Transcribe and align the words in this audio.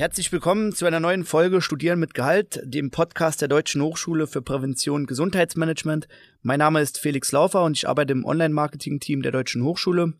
Herzlich 0.00 0.32
willkommen 0.32 0.72
zu 0.72 0.86
einer 0.86 0.98
neuen 0.98 1.26
Folge 1.26 1.60
Studieren 1.60 2.00
mit 2.00 2.14
Gehalt, 2.14 2.62
dem 2.64 2.90
Podcast 2.90 3.42
der 3.42 3.48
Deutschen 3.48 3.82
Hochschule 3.82 4.26
für 4.26 4.40
Prävention 4.40 5.02
und 5.02 5.06
Gesundheitsmanagement. 5.06 6.08
Mein 6.40 6.60
Name 6.60 6.80
ist 6.80 6.98
Felix 6.98 7.32
Laufer 7.32 7.62
und 7.64 7.76
ich 7.76 7.86
arbeite 7.86 8.14
im 8.14 8.24
Online-Marketing-Team 8.24 9.20
der 9.20 9.32
Deutschen 9.32 9.62
Hochschule. 9.62 10.14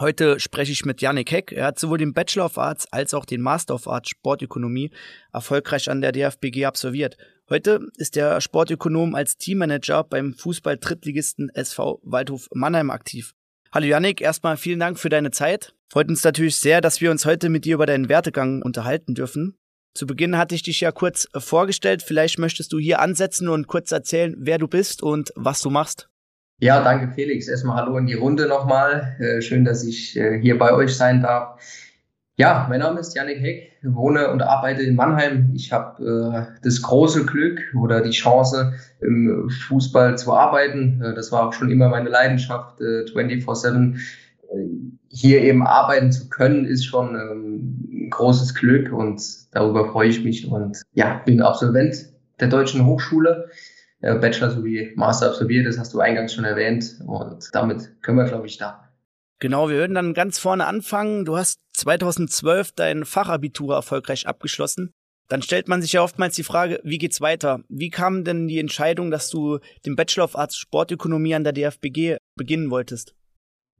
Heute 0.00 0.40
spreche 0.40 0.72
ich 0.72 0.84
mit 0.84 1.00
Yannick 1.00 1.30
Heck. 1.30 1.52
Er 1.52 1.66
hat 1.66 1.78
sowohl 1.78 1.98
den 1.98 2.12
Bachelor 2.12 2.46
of 2.46 2.58
Arts 2.58 2.92
als 2.92 3.14
auch 3.14 3.24
den 3.24 3.40
Master 3.40 3.76
of 3.76 3.86
Arts 3.86 4.08
Sportökonomie 4.08 4.90
erfolgreich 5.32 5.88
an 5.88 6.00
der 6.00 6.10
DFBG 6.10 6.64
absolviert. 6.64 7.16
Heute 7.48 7.86
ist 7.96 8.16
der 8.16 8.40
Sportökonom 8.40 9.14
als 9.14 9.36
Teammanager 9.36 10.02
beim 10.02 10.34
Fußball-Drittligisten 10.34 11.50
SV 11.50 12.00
Waldhof 12.02 12.48
Mannheim 12.52 12.90
aktiv. 12.90 13.36
Hallo 13.74 13.86
Yannick, 13.86 14.20
erstmal 14.20 14.56
vielen 14.56 14.78
Dank 14.78 15.00
für 15.00 15.08
deine 15.08 15.32
Zeit. 15.32 15.74
Freut 15.90 16.08
uns 16.08 16.22
natürlich 16.22 16.60
sehr, 16.60 16.80
dass 16.80 17.00
wir 17.00 17.10
uns 17.10 17.26
heute 17.26 17.48
mit 17.48 17.64
dir 17.64 17.74
über 17.74 17.86
deinen 17.86 18.08
Werdegang 18.08 18.62
unterhalten 18.62 19.16
dürfen. 19.16 19.58
Zu 19.94 20.06
Beginn 20.06 20.38
hatte 20.38 20.54
ich 20.54 20.62
dich 20.62 20.80
ja 20.80 20.92
kurz 20.92 21.26
vorgestellt. 21.36 22.00
Vielleicht 22.00 22.38
möchtest 22.38 22.72
du 22.72 22.78
hier 22.78 23.00
ansetzen 23.00 23.48
und 23.48 23.66
kurz 23.66 23.90
erzählen, 23.90 24.36
wer 24.38 24.58
du 24.58 24.68
bist 24.68 25.02
und 25.02 25.32
was 25.34 25.60
du 25.60 25.70
machst. 25.70 26.08
Ja, 26.60 26.84
danke 26.84 27.12
Felix. 27.16 27.48
Erstmal 27.48 27.78
hallo 27.78 27.98
in 27.98 28.06
die 28.06 28.14
Runde 28.14 28.46
nochmal. 28.46 29.16
Äh, 29.18 29.42
schön, 29.42 29.64
dass 29.64 29.82
ich 29.82 30.16
äh, 30.16 30.38
hier 30.40 30.56
bei 30.56 30.72
euch 30.72 30.94
sein 30.96 31.20
darf. 31.20 31.60
Ja, 32.36 32.66
mein 32.68 32.80
Name 32.80 32.98
ist 32.98 33.14
Janik 33.14 33.38
Heck, 33.38 33.78
wohne 33.82 34.28
und 34.32 34.42
arbeite 34.42 34.82
in 34.82 34.96
Mannheim. 34.96 35.52
Ich 35.54 35.70
habe 35.70 36.50
äh, 36.52 36.58
das 36.64 36.82
große 36.82 37.26
Glück 37.26 37.60
oder 37.80 38.00
die 38.00 38.10
Chance, 38.10 38.74
im 39.00 39.48
Fußball 39.68 40.18
zu 40.18 40.32
arbeiten. 40.32 41.00
Äh, 41.00 41.14
das 41.14 41.30
war 41.30 41.46
auch 41.46 41.52
schon 41.52 41.70
immer 41.70 41.88
meine 41.88 42.08
Leidenschaft, 42.08 42.80
äh, 42.80 43.04
24-7. 43.04 43.94
Äh, 43.94 44.56
hier 45.10 45.42
eben 45.42 45.64
arbeiten 45.64 46.10
zu 46.10 46.28
können, 46.28 46.64
ist 46.64 46.84
schon 46.84 47.14
ähm, 47.14 48.06
ein 48.06 48.10
großes 48.10 48.56
Glück 48.56 48.92
und 48.92 49.22
darüber 49.52 49.92
freue 49.92 50.08
ich 50.08 50.24
mich. 50.24 50.50
Und 50.50 50.82
ja, 50.92 51.22
bin 51.24 51.40
Absolvent 51.40 52.08
der 52.40 52.48
Deutschen 52.48 52.84
Hochschule, 52.84 53.48
äh, 54.00 54.16
Bachelor 54.16 54.50
sowie 54.50 54.92
Master 54.96 55.28
absolviert, 55.28 55.68
das 55.68 55.78
hast 55.78 55.94
du 55.94 56.00
eingangs 56.00 56.34
schon 56.34 56.44
erwähnt. 56.44 56.96
Und 57.06 57.48
damit 57.52 57.92
können 58.02 58.18
wir, 58.18 58.24
glaube 58.24 58.46
ich, 58.46 58.54
starten. 58.54 58.83
Genau, 59.44 59.68
wir 59.68 59.76
würden 59.76 59.92
dann 59.92 60.14
ganz 60.14 60.38
vorne 60.38 60.64
anfangen. 60.64 61.26
Du 61.26 61.36
hast 61.36 61.60
2012 61.74 62.72
dein 62.72 63.04
Fachabitur 63.04 63.74
erfolgreich 63.74 64.26
abgeschlossen. 64.26 64.94
Dann 65.28 65.42
stellt 65.42 65.68
man 65.68 65.82
sich 65.82 65.92
ja 65.92 66.02
oftmals 66.02 66.34
die 66.34 66.44
Frage, 66.44 66.80
wie 66.82 66.96
geht's 66.96 67.20
weiter? 67.20 67.60
Wie 67.68 67.90
kam 67.90 68.24
denn 68.24 68.48
die 68.48 68.58
Entscheidung, 68.58 69.10
dass 69.10 69.28
du 69.28 69.58
den 69.84 69.96
Bachelor 69.96 70.24
of 70.24 70.38
Arts 70.38 70.56
Sportökonomie 70.56 71.34
an 71.34 71.44
der 71.44 71.52
DFBG 71.52 72.16
beginnen 72.36 72.70
wolltest? 72.70 73.14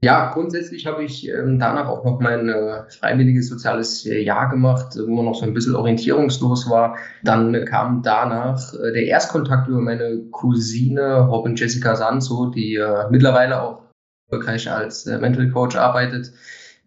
Ja, 0.01 0.31
grundsätzlich 0.33 0.85
habe 0.85 1.03
ich 1.03 1.27
ähm, 1.27 1.57
danach 1.57 1.87
auch 1.87 2.05
noch 2.05 2.19
mein 2.19 2.47
äh, 2.47 2.87
freiwilliges 2.99 3.49
soziales 3.49 4.05
äh, 4.05 4.21
Jahr 4.21 4.51
gemacht, 4.51 4.95
wo 4.95 5.11
man 5.11 5.25
noch 5.25 5.33
so 5.33 5.45
ein 5.45 5.55
bisschen 5.55 5.75
orientierungslos 5.75 6.69
war. 6.69 6.97
Dann 7.23 7.55
äh, 7.55 7.65
kam 7.65 8.03
danach 8.03 8.71
äh, 8.75 8.93
der 8.93 9.07
Erstkontakt 9.07 9.67
über 9.67 9.79
meine 9.79 10.27
Cousine 10.29 11.21
Robin 11.21 11.55
Jessica 11.55 11.95
Sanzo, 11.95 12.51
die 12.51 12.75
äh, 12.75 13.09
mittlerweile 13.09 13.63
auch 13.63 13.84
erfolgreich 14.27 14.69
als 14.69 15.05
äh, 15.05 15.17
Mental 15.17 15.49
Coach 15.49 15.75
arbeitet, 15.75 16.31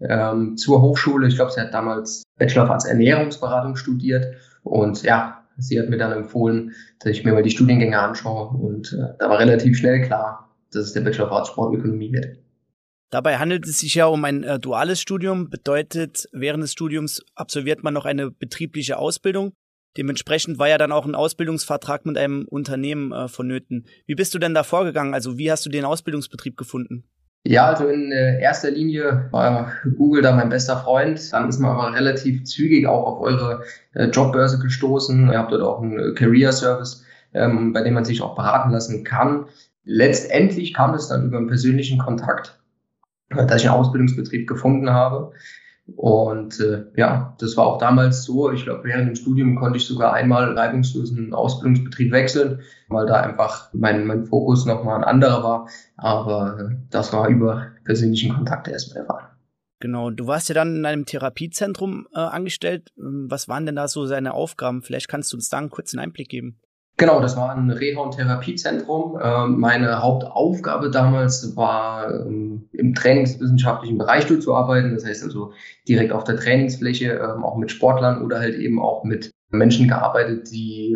ähm, 0.01 0.57
zur 0.57 0.81
Hochschule. 0.83 1.29
Ich 1.29 1.37
glaube, 1.37 1.51
sie 1.51 1.61
hat 1.61 1.75
damals 1.75 2.23
Bachelor 2.39 2.65
of 2.65 2.71
Arts 2.71 2.85
Ernährungsberatung 2.85 3.77
studiert 3.77 4.27
und 4.63 5.03
ja, 5.03 5.45
sie 5.57 5.81
hat 5.81 5.89
mir 5.89 5.99
dann 5.99 6.13
empfohlen, 6.13 6.73
dass 7.01 7.13
ich 7.13 7.25
mir 7.25 7.33
mal 7.33 7.43
die 7.43 7.51
Studiengänge 7.51 7.99
anschaue 7.99 8.49
und 8.57 8.93
äh, 8.93 9.15
da 9.19 9.29
war 9.29 9.39
relativ 9.39 9.77
schnell 9.77 10.03
klar, 10.03 10.55
dass 10.73 10.87
es 10.87 10.93
der 10.93 11.01
Bachelor 11.01 11.27
of 11.27 11.33
Arts 11.33 11.49
Sportökonomie 11.49 12.13
wird. 12.13 12.39
Dabei 13.11 13.39
handelt 13.39 13.67
es 13.67 13.79
sich 13.79 13.95
ja 13.95 14.07
um 14.07 14.23
ein 14.25 14.45
äh, 14.45 14.59
duales 14.59 15.01
Studium, 15.01 15.49
bedeutet, 15.49 16.29
während 16.33 16.63
des 16.63 16.73
Studiums 16.73 17.23
absolviert 17.35 17.83
man 17.83 17.95
noch 17.95 18.05
eine 18.05 18.31
betriebliche 18.31 18.99
Ausbildung. 18.99 19.55
Dementsprechend 19.97 20.59
war 20.59 20.69
ja 20.69 20.77
dann 20.77 20.93
auch 20.93 21.07
ein 21.07 21.15
Ausbildungsvertrag 21.15 22.05
mit 22.05 22.19
einem 22.19 22.45
Unternehmen 22.47 23.13
äh, 23.13 23.27
vonnöten. 23.27 23.87
Wie 24.07 24.15
bist 24.15 24.35
du 24.35 24.39
denn 24.39 24.55
da 24.55 24.63
vorgegangen? 24.63 25.15
Also 25.15 25.39
wie 25.39 25.51
hast 25.51 25.65
du 25.65 25.71
den 25.71 25.87
Ausbildungsbetrieb 25.87 26.57
gefunden? 26.59 27.05
Ja, 27.45 27.67
also 27.67 27.89
in 27.89 28.13
äh, 28.13 28.41
erster 28.41 28.71
Linie 28.71 29.29
war 29.31 29.73
Google 29.97 30.23
da 30.23 30.33
mein 30.33 30.49
bester 30.49 30.77
Freund. 30.77 31.33
Dann 31.33 31.49
ist 31.49 31.59
man 31.59 31.71
aber 31.71 31.95
relativ 31.95 32.45
zügig 32.45 32.87
auch 32.87 33.07
auf 33.07 33.21
eure 33.21 33.63
äh, 33.95 34.07
Jobbörse 34.07 34.59
gestoßen. 34.59 35.31
Ihr 35.31 35.39
habt 35.39 35.53
dort 35.53 35.63
auch 35.63 35.81
einen 35.81 36.15
Career 36.15 36.53
Service, 36.53 37.05
ähm, 37.33 37.73
bei 37.73 37.83
dem 37.83 37.95
man 37.95 38.05
sich 38.05 38.21
auch 38.23 38.35
beraten 38.35 38.71
lassen 38.71 39.05
kann. 39.05 39.47
Letztendlich 39.85 40.75
kam 40.75 40.93
es 40.95 41.09
dann 41.09 41.27
über 41.27 41.39
einen 41.39 41.47
persönlichen 41.47 41.99
Kontakt, 41.99 42.61
dass 43.31 43.63
ich 43.63 43.71
einen 43.71 43.79
Ausbildungsbetrieb 43.79 44.47
gefunden 44.47 44.91
habe. 44.91 45.33
Und 45.97 46.61
äh, 46.61 46.85
ja, 46.97 47.35
das 47.39 47.57
war 47.57 47.67
auch 47.67 47.79
damals 47.79 48.25
so. 48.25 48.53
Ich 48.53 48.65
glaube, 48.65 48.85
während 48.85 49.09
dem 49.09 49.15
Studium 49.17 49.57
konnte 49.57 49.79
ich 49.79 49.87
sogar 49.87 50.13
einmal 50.13 50.57
reibungslos 50.57 51.11
einen 51.11 51.35
Ausbildungsbetrieb 51.35 52.13
wechseln, 52.13 52.61
weil 52.89 53.07
da 53.07 53.21
einfach 53.21 53.71
mein, 53.73 54.07
mein 54.07 54.25
Fokus 54.27 54.67
nochmal 54.67 54.99
ein 54.99 55.05
anderer 55.05 55.43
war. 55.43 55.69
Aber 55.97 56.59
äh, 56.59 56.77
das 56.91 57.13
war 57.13 57.29
über 57.29 57.69
persönlichen 57.85 58.35
Kontakt 58.35 58.69
erstmal 58.69 59.05
der 59.05 59.07
Fall. 59.07 59.29
Genau, 59.81 60.11
du 60.11 60.27
warst 60.27 60.49
ja 60.49 60.55
dann 60.55 60.77
in 60.77 60.85
einem 60.85 61.07
Therapiezentrum 61.07 62.09
äh, 62.13 62.19
angestellt. 62.19 62.91
Ähm, 62.99 63.27
was 63.29 63.49
waren 63.49 63.65
denn 63.65 63.77
da 63.77 63.89
so 63.89 64.07
seine 64.07 64.35
Aufgaben? 64.35 64.83
Vielleicht 64.83 65.09
kannst 65.09 65.33
du 65.33 65.37
uns 65.37 65.49
da 65.49 65.59
einen 65.59 65.71
kurzen 65.71 65.99
Einblick 65.99 66.29
geben. 66.29 66.59
Genau, 66.99 67.21
das 67.21 67.37
war 67.37 67.55
ein 67.55 67.71
Reha- 67.71 68.01
und 68.01 68.17
Therapiezentrum. 68.17 69.19
Ähm, 69.23 69.61
meine 69.61 70.03
Hauptaufgabe 70.03 70.91
damals 70.91 71.57
war, 71.57 72.13
ähm, 72.13 72.69
im 72.73 72.93
trainingswissenschaftlichen 72.93 73.99
Bereich 73.99 74.27
durchzuarbeiten. 74.27 74.95
Das 74.95 75.07
heißt 75.07 75.23
also 75.23 75.53
direkt 75.89 76.11
auf 76.11 76.25
der 76.25 76.37
Trainingsfläche, 76.37 77.13
ähm, 77.13 77.45
auch 77.45 77.57
mit 77.57 77.71
Sportlern 77.71 78.23
oder 78.23 78.41
halt 78.41 78.57
eben 78.57 78.81
auch 78.81 79.05
mit 79.05 79.31
Menschen 79.51 79.87
gearbeitet, 79.87 80.51
die, 80.51 80.95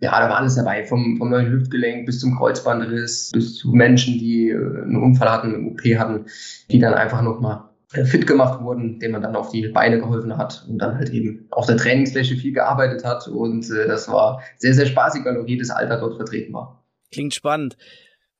ja, 0.00 0.18
da 0.18 0.28
war 0.30 0.38
alles 0.38 0.56
dabei, 0.56 0.84
vom, 0.84 1.18
vom 1.18 1.30
neuen 1.30 1.52
Hüftgelenk 1.52 2.06
bis 2.06 2.20
zum 2.20 2.36
Kreuzbandriss, 2.36 3.30
bis 3.32 3.56
zu 3.56 3.70
Menschen, 3.72 4.18
die 4.18 4.48
äh, 4.48 4.56
einen 4.56 4.96
Unfall 4.96 5.30
hatten, 5.30 5.54
einen 5.54 5.66
OP 5.68 5.80
hatten, 5.98 6.26
die 6.70 6.78
dann 6.78 6.94
einfach 6.94 7.22
nochmal 7.22 7.69
fit 7.90 8.26
gemacht 8.26 8.62
wurden, 8.62 9.00
dem 9.00 9.12
man 9.12 9.22
dann 9.22 9.34
auf 9.34 9.50
die 9.50 9.66
Beine 9.68 9.98
geholfen 9.98 10.36
hat 10.36 10.64
und 10.68 10.78
dann 10.78 10.96
halt 10.96 11.10
eben 11.10 11.46
auf 11.50 11.66
der 11.66 11.76
Trainingsfläche 11.76 12.36
viel 12.36 12.52
gearbeitet 12.52 13.04
hat. 13.04 13.26
Und 13.26 13.68
äh, 13.70 13.88
das 13.88 14.08
war 14.08 14.42
sehr, 14.58 14.74
sehr 14.74 14.86
spaßig, 14.86 15.24
weil 15.24 15.40
auch 15.40 15.46
jedes 15.46 15.70
Alter 15.70 15.98
dort 15.98 16.16
vertreten 16.16 16.52
war. 16.52 16.84
Klingt 17.10 17.34
spannend. 17.34 17.76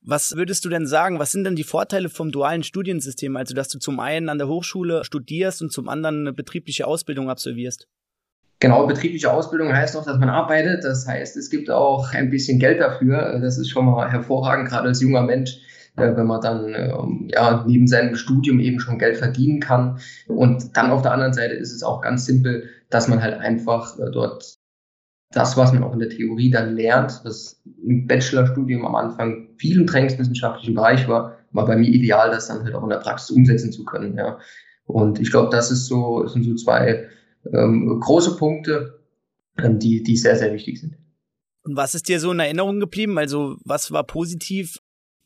Was 0.03 0.35
würdest 0.35 0.63
du 0.65 0.69
denn 0.69 0.87
sagen? 0.87 1.19
Was 1.19 1.31
sind 1.31 1.43
denn 1.43 1.55
die 1.55 1.63
Vorteile 1.63 2.09
vom 2.09 2.31
dualen 2.31 2.63
Studiensystem? 2.63 3.35
Also, 3.35 3.53
dass 3.53 3.67
du 3.67 3.77
zum 3.77 3.99
einen 3.99 4.29
an 4.29 4.37
der 4.37 4.47
Hochschule 4.47 5.03
studierst 5.03 5.61
und 5.61 5.71
zum 5.71 5.89
anderen 5.89 6.21
eine 6.21 6.33
betriebliche 6.33 6.87
Ausbildung 6.87 7.29
absolvierst? 7.29 7.87
Genau, 8.59 8.87
betriebliche 8.87 9.31
Ausbildung 9.31 9.73
heißt 9.73 9.97
auch, 9.97 10.05
dass 10.05 10.17
man 10.17 10.29
arbeitet. 10.29 10.83
Das 10.83 11.07
heißt, 11.07 11.35
es 11.35 11.49
gibt 11.49 11.69
auch 11.69 12.13
ein 12.13 12.29
bisschen 12.29 12.57
Geld 12.57 12.79
dafür. 12.79 13.39
Das 13.41 13.57
ist 13.57 13.69
schon 13.69 13.85
mal 13.85 14.09
hervorragend, 14.09 14.69
gerade 14.69 14.87
als 14.87 15.01
junger 15.01 15.23
Mensch 15.23 15.51
äh, 15.55 15.57
wenn 16.01 16.27
man 16.27 16.41
dann 16.41 16.73
ähm, 16.73 17.27
ja, 17.31 17.63
neben 17.67 17.87
seinem 17.87 18.15
Studium 18.15 18.59
eben 18.59 18.79
schon 18.79 18.99
Geld 18.99 19.17
verdienen 19.17 19.59
kann. 19.59 19.99
Und 20.27 20.75
dann 20.75 20.91
auf 20.91 21.01
der 21.01 21.13
anderen 21.13 21.33
Seite 21.33 21.55
ist 21.55 21.73
es 21.73 21.83
auch 21.83 22.01
ganz 22.01 22.25
simpel, 22.25 22.69
dass 22.89 23.07
man 23.07 23.21
halt 23.21 23.39
einfach 23.39 23.97
äh, 23.99 24.11
dort 24.11 24.57
das, 25.31 25.55
was 25.55 25.71
man 25.71 25.83
auch 25.83 25.93
in 25.93 25.99
der 25.99 26.09
Theorie 26.09 26.49
dann 26.49 26.75
lernt, 26.75 27.21
was 27.23 27.61
im 27.85 28.05
Bachelorstudium 28.05 28.85
am 28.85 28.95
Anfang 28.95 29.49
viel 29.57 29.79
im 29.79 29.87
trainingswissenschaftlichen 29.87 30.75
Bereich 30.75 31.07
war, 31.07 31.37
war 31.51 31.65
bei 31.65 31.77
mir 31.77 31.87
ideal, 31.87 32.31
das 32.31 32.47
dann 32.47 32.63
halt 32.63 32.75
auch 32.75 32.83
in 32.83 32.89
der 32.89 32.97
Praxis 32.97 33.31
umsetzen 33.31 33.71
zu 33.71 33.85
können. 33.85 34.17
Ja. 34.17 34.39
Und 34.85 35.19
ich 35.19 35.31
glaube, 35.31 35.49
das 35.49 35.71
ist 35.71 35.85
so, 35.85 36.27
sind 36.27 36.43
so 36.43 36.55
zwei 36.55 37.07
ähm, 37.53 37.99
große 38.01 38.35
Punkte, 38.35 38.99
ähm, 39.57 39.79
die, 39.79 40.03
die 40.03 40.17
sehr, 40.17 40.35
sehr 40.35 40.53
wichtig 40.53 40.81
sind. 40.81 40.97
Und 41.63 41.75
was 41.75 41.95
ist 41.95 42.07
dir 42.07 42.19
so 42.19 42.31
in 42.31 42.39
Erinnerung 42.39 42.79
geblieben? 42.79 43.17
Also 43.17 43.57
was 43.63 43.91
war 43.91 44.03
positiv 44.03 44.79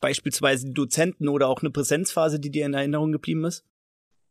beispielsweise 0.06 0.70
Dozenten 0.70 1.28
oder 1.28 1.48
auch 1.48 1.64
eine 1.64 1.72
Präsenzphase, 1.72 2.40
die 2.40 2.52
dir 2.52 2.68
in 2.68 2.76
Erinnerung 2.76 3.12
geblieben 3.12 3.44
ist? 3.44 3.66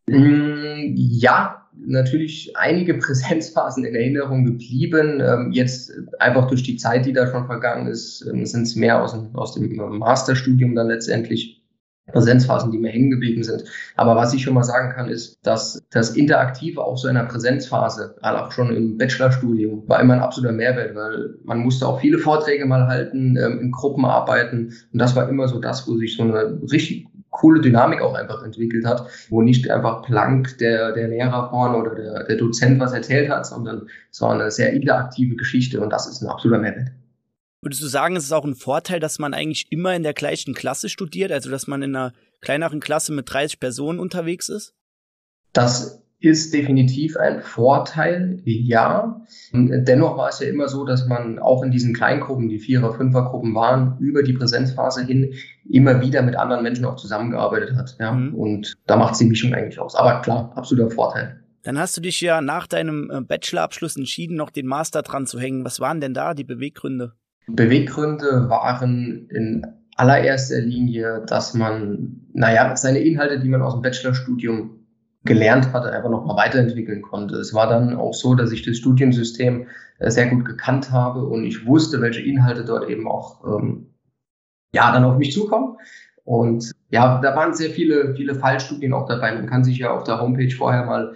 Mm, 0.06 0.94
ja, 0.94 1.67
natürlich 1.75 2.56
einige 2.56 2.94
Präsenzphasen 2.99 3.85
in 3.85 3.97
Erinnerung 3.97 4.44
geblieben. 4.44 5.21
Ähm, 5.21 5.50
jetzt 5.50 5.93
einfach 6.21 6.47
durch 6.47 6.62
die 6.62 6.76
Zeit, 6.76 7.06
die 7.06 7.12
da 7.12 7.26
schon 7.26 7.47
vergangen 7.47 7.88
ist, 7.88 8.25
ähm, 8.25 8.47
sind 8.47 8.62
es 8.62 8.76
mehr 8.76 9.03
aus, 9.03 9.17
aus 9.32 9.55
dem 9.55 9.75
Masterstudium 9.75 10.76
dann 10.76 10.87
letztendlich. 10.87 11.63
Präsenzphasen, 12.12 12.71
die 12.71 12.79
mir 12.79 12.91
hängen 12.91 13.11
geblieben 13.11 13.43
sind. 13.43 13.65
Aber 13.97 14.15
was 14.15 14.35
ich 14.35 14.43
schon 14.43 14.55
mal 14.55 14.62
sagen 14.62 14.93
kann, 14.93 15.09
ist, 15.09 15.39
dass 15.43 15.83
das 15.91 16.17
Interaktive 16.17 16.83
auf 16.83 16.99
so 16.99 17.09
einer 17.09 17.25
Präsenzphase, 17.25 18.17
auch 18.23 18.53
schon 18.53 18.75
im 18.75 18.99
Bachelorstudium, 18.99 19.89
war 19.89 20.01
immer 20.01 20.15
ein 20.15 20.21
absoluter 20.21 20.53
Mehrwert, 20.53 20.95
weil 20.95 21.35
man 21.45 21.59
musste 21.59 21.87
auch 21.87 22.01
viele 22.01 22.19
Vorträge 22.19 22.67
mal 22.67 22.87
halten, 22.87 23.37
ähm, 23.37 23.61
in 23.61 23.73
Gruppen 23.73 24.05
arbeiten. 24.05 24.75
Und 24.93 24.99
das 24.99 25.17
war 25.17 25.29
immer 25.29 25.49
so 25.49 25.59
das, 25.61 25.89
wo 25.89 25.97
sich 25.97 26.17
so 26.17 26.25
eine 26.25 26.61
richtig 26.71 27.06
coole 27.31 27.61
Dynamik 27.61 28.01
auch 28.01 28.15
einfach 28.15 28.45
entwickelt 28.45 28.87
hat, 28.87 29.09
wo 29.29 29.43
nicht 29.43 29.69
einfach 29.69 30.03
plank 30.03 30.57
der, 30.59 30.93
der 30.93 31.09
Lehrer 31.09 31.50
vorne 31.50 31.79
oder 31.79 31.95
der, 31.95 32.25
der 32.25 32.37
Dozent 32.37 32.79
was 32.79 32.93
erzählt 32.93 33.29
hat, 33.29 33.45
sondern 33.45 33.89
es 34.11 34.21
war 34.21 34.35
eine 34.35 34.50
sehr 34.50 34.73
interaktive 34.73 35.35
Geschichte 35.35 35.81
und 35.81 35.91
das 35.91 36.07
ist 36.07 36.23
ein 36.23 36.29
absoluter 36.29 36.61
Mehrwert. 36.61 36.93
Würdest 37.64 37.82
du 37.82 37.87
sagen, 37.87 38.14
es 38.14 38.25
ist 38.25 38.32
auch 38.32 38.44
ein 38.44 38.55
Vorteil, 38.55 39.00
dass 39.00 39.19
man 39.19 39.32
eigentlich 39.32 39.72
immer 39.72 39.94
in 39.94 40.02
der 40.02 40.12
gleichen 40.12 40.52
Klasse 40.52 40.90
studiert, 40.90 41.32
also 41.32 41.50
dass 41.50 41.66
man 41.66 41.82
in 41.82 41.96
einer 41.96 42.12
kleineren 42.43 42.78
Klasse 42.78 43.11
mit 43.12 43.32
30 43.32 43.58
Personen 43.58 43.99
unterwegs 43.99 44.50
ist? 44.50 44.75
Das 45.55 46.02
ist 46.20 46.52
definitiv 46.52 47.16
ein 47.16 47.40
Vorteil, 47.40 48.43
ja. 48.44 49.22
Dennoch 49.52 50.19
war 50.19 50.28
es 50.28 50.40
ja 50.40 50.49
immer 50.49 50.69
so, 50.69 50.84
dass 50.84 51.06
man 51.06 51.38
auch 51.38 51.62
in 51.62 51.70
diesen 51.70 51.94
Kleingruppen, 51.94 52.50
die 52.50 52.58
Vierer-, 52.58 52.93
Fünfergruppen 52.93 53.55
waren, 53.55 53.96
über 53.99 54.22
die 54.22 54.34
Präsenzphase 54.34 55.02
hin 55.05 55.32
immer 55.66 56.02
wieder 56.02 56.20
mit 56.20 56.37
anderen 56.37 56.62
Menschen 56.62 56.84
auch 56.84 56.96
zusammengearbeitet 56.96 57.76
hat. 57.76 57.96
Ja. 57.99 58.12
Mhm. 58.12 58.34
Und 58.34 58.75
da 58.87 58.96
macht 58.96 59.19
die 59.19 59.25
Mischung 59.25 59.55
eigentlich 59.55 59.81
aus. 59.81 59.94
Aber 59.94 60.20
klar, 60.20 60.52
absoluter 60.55 60.90
Vorteil. 60.90 61.40
Dann 61.62 61.78
hast 61.78 61.96
du 61.96 62.02
dich 62.02 62.20
ja 62.20 62.43
nach 62.43 62.66
deinem 62.66 63.11
äh, 63.11 63.22
Bachelorabschluss 63.22 63.96
entschieden, 63.96 64.37
noch 64.37 64.50
den 64.50 64.66
Master 64.66 65.00
dran 65.00 65.26
zu 65.26 65.40
hängen. 65.40 65.64
Was 65.64 65.81
waren 65.81 66.02
denn 66.02 66.12
da 66.12 66.34
die 66.34 66.44
Beweggründe? 66.44 67.14
Beweggründe 67.46 68.49
waren 68.49 69.29
in 69.29 69.67
allererster 69.96 70.61
Linie, 70.61 71.25
dass 71.26 71.55
man, 71.55 72.29
naja, 72.32 72.75
seine 72.76 73.00
Inhalte, 73.00 73.41
die 73.41 73.49
man 73.49 73.62
aus 73.62 73.75
dem 73.75 73.82
Bachelorstudium 73.82 74.85
gelernt 75.25 75.73
hatte, 75.73 75.91
einfach 75.91 76.11
nochmal 76.11 76.37
weiterentwickeln 76.37 77.02
konnte. 77.02 77.37
Es 77.37 77.55
war 77.55 77.69
dann 77.69 77.96
auch 77.96 78.12
so, 78.12 78.35
dass 78.35 78.52
ich 78.52 78.62
das 78.62 78.76
Studiensystem 78.76 79.67
äh, 79.99 80.11
sehr 80.11 80.26
gut 80.29 80.44
gekannt 80.44 80.91
habe 80.91 81.25
und 81.25 81.44
ich 81.44 81.67
wusste, 81.67 82.00
welche 82.00 82.20
Inhalte 82.20 82.64
dort 82.64 82.88
eben 82.91 83.08
auch 83.08 83.43
ähm, 83.44 83.94
ja 84.75 84.93
dann 84.93 85.05
auf 85.05 85.17
mich 85.17 85.32
zukommen. 85.32 85.76
Und 86.25 86.73
ja, 86.90 87.20
da 87.20 87.37
waren 87.37 87.55
sehr 87.55 87.70
viele, 87.70 88.14
viele 88.14 88.35
Fallstudien 88.35 88.93
auch 88.93 89.06
dabei. 89.06 89.35
Man 89.35 89.47
kann 89.47 89.64
sich 89.64 89.79
ja 89.79 89.90
auf 89.90 90.05
der 90.05 90.20
Homepage 90.20 90.55
vorher 90.55 90.85
mal 90.85 91.14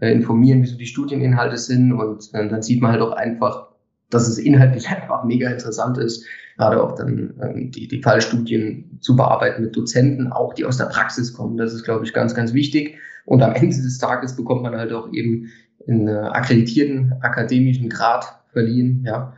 äh, 0.00 0.12
informieren, 0.12 0.62
wie 0.62 0.66
so 0.66 0.76
die 0.76 0.86
Studieninhalte 0.86 1.56
sind 1.56 1.92
und 1.92 2.32
äh, 2.34 2.48
dann 2.48 2.62
sieht 2.62 2.80
man 2.80 2.92
halt 2.92 3.02
auch 3.02 3.12
einfach, 3.12 3.69
dass 4.10 4.28
es 4.28 4.38
inhaltlich 4.38 4.88
einfach 4.90 5.24
mega 5.24 5.50
interessant 5.50 5.98
ist, 5.98 6.26
gerade 6.56 6.82
auch 6.82 6.94
dann 6.94 7.34
ähm, 7.42 7.70
die, 7.70 7.88
die 7.88 8.02
Fallstudien 8.02 8.98
zu 9.00 9.16
bearbeiten 9.16 9.62
mit 9.62 9.76
Dozenten, 9.76 10.32
auch 10.32 10.52
die 10.54 10.64
aus 10.64 10.76
der 10.76 10.86
Praxis 10.86 11.32
kommen. 11.32 11.56
Das 11.56 11.72
ist, 11.72 11.84
glaube 11.84 12.04
ich, 12.04 12.12
ganz, 12.12 12.34
ganz 12.34 12.52
wichtig. 12.52 12.98
Und 13.24 13.42
am 13.42 13.54
Ende 13.54 13.76
des 13.76 13.98
Tages 13.98 14.36
bekommt 14.36 14.62
man 14.62 14.76
halt 14.76 14.92
auch 14.92 15.12
eben 15.12 15.50
einen 15.88 16.08
akkreditierten 16.08 17.14
akademischen 17.22 17.88
Grad 17.88 18.26
verliehen. 18.52 19.04
Ja, 19.06 19.34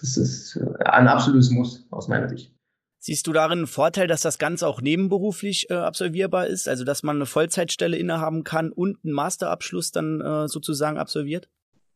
das 0.00 0.16
ist 0.16 0.56
äh, 0.56 0.84
ein 0.84 1.08
absolutes 1.08 1.50
Muss 1.50 1.86
aus 1.90 2.08
meiner 2.08 2.28
Sicht. 2.28 2.52
Siehst 2.98 3.26
du 3.26 3.34
darin 3.34 3.58
einen 3.58 3.66
Vorteil, 3.66 4.06
dass 4.06 4.22
das 4.22 4.38
Ganze 4.38 4.66
auch 4.66 4.80
nebenberuflich 4.80 5.68
äh, 5.68 5.74
absolvierbar 5.74 6.46
ist? 6.46 6.68
Also, 6.68 6.84
dass 6.84 7.02
man 7.02 7.16
eine 7.16 7.26
Vollzeitstelle 7.26 7.98
innehaben 7.98 8.44
kann 8.44 8.72
und 8.72 8.98
einen 9.04 9.12
Masterabschluss 9.12 9.92
dann 9.92 10.22
äh, 10.22 10.48
sozusagen 10.48 10.96
absolviert? 10.96 11.50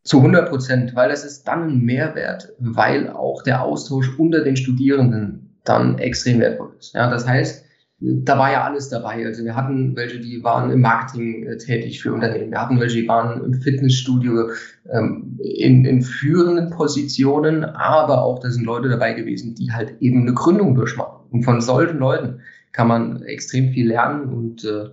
Zu 0.08 0.18
100 0.18 0.48
Prozent, 0.48 0.96
weil 0.96 1.10
es 1.10 1.22
ist 1.22 1.46
dann 1.46 1.68
ein 1.68 1.80
Mehrwert, 1.82 2.54
weil 2.58 3.10
auch 3.10 3.42
der 3.42 3.62
Austausch 3.62 4.18
unter 4.18 4.42
den 4.42 4.56
Studierenden 4.56 5.54
dann 5.64 5.98
extrem 5.98 6.40
wertvoll 6.40 6.72
ist. 6.78 6.94
Ja, 6.94 7.10
das 7.10 7.28
heißt, 7.28 7.62
da 8.00 8.38
war 8.38 8.50
ja 8.50 8.64
alles 8.64 8.88
dabei. 8.88 9.26
Also 9.26 9.44
wir 9.44 9.54
hatten 9.54 9.94
welche, 9.96 10.18
die 10.18 10.42
waren 10.42 10.70
im 10.70 10.80
Marketing 10.80 11.46
äh, 11.46 11.58
tätig 11.58 12.00
für 12.00 12.14
Unternehmen. 12.14 12.52
Wir 12.52 12.62
hatten 12.62 12.80
welche, 12.80 13.02
die 13.02 13.08
waren 13.08 13.44
im 13.44 13.52
Fitnessstudio 13.60 14.50
ähm, 14.90 15.38
in, 15.42 15.84
in 15.84 16.00
führenden 16.00 16.70
Positionen, 16.70 17.64
aber 17.64 18.22
auch 18.22 18.38
da 18.38 18.50
sind 18.50 18.64
Leute 18.64 18.88
dabei 18.88 19.12
gewesen, 19.12 19.56
die 19.56 19.72
halt 19.72 20.00
eben 20.00 20.22
eine 20.22 20.32
Gründung 20.32 20.74
durchmachen. 20.74 21.26
Und 21.30 21.42
von 21.42 21.60
solchen 21.60 21.98
Leuten 21.98 22.40
kann 22.72 22.88
man 22.88 23.22
extrem 23.24 23.72
viel 23.72 23.88
lernen 23.88 24.32
und 24.32 24.64
äh, 24.64 24.88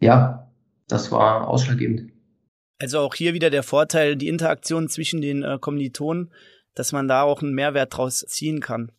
ja, 0.00 0.50
das 0.88 1.10
war 1.10 1.48
ausschlaggebend. 1.48 2.09
Also 2.80 3.00
auch 3.00 3.14
hier 3.14 3.34
wieder 3.34 3.50
der 3.50 3.62
Vorteil, 3.62 4.16
die 4.16 4.28
Interaktion 4.28 4.88
zwischen 4.88 5.20
den 5.20 5.42
äh, 5.42 5.58
Kommilitonen, 5.60 6.30
dass 6.74 6.92
man 6.92 7.08
da 7.08 7.22
auch 7.22 7.42
einen 7.42 7.54
Mehrwert 7.54 7.94
draus 7.94 8.24
ziehen 8.26 8.60
kann. 8.60 8.90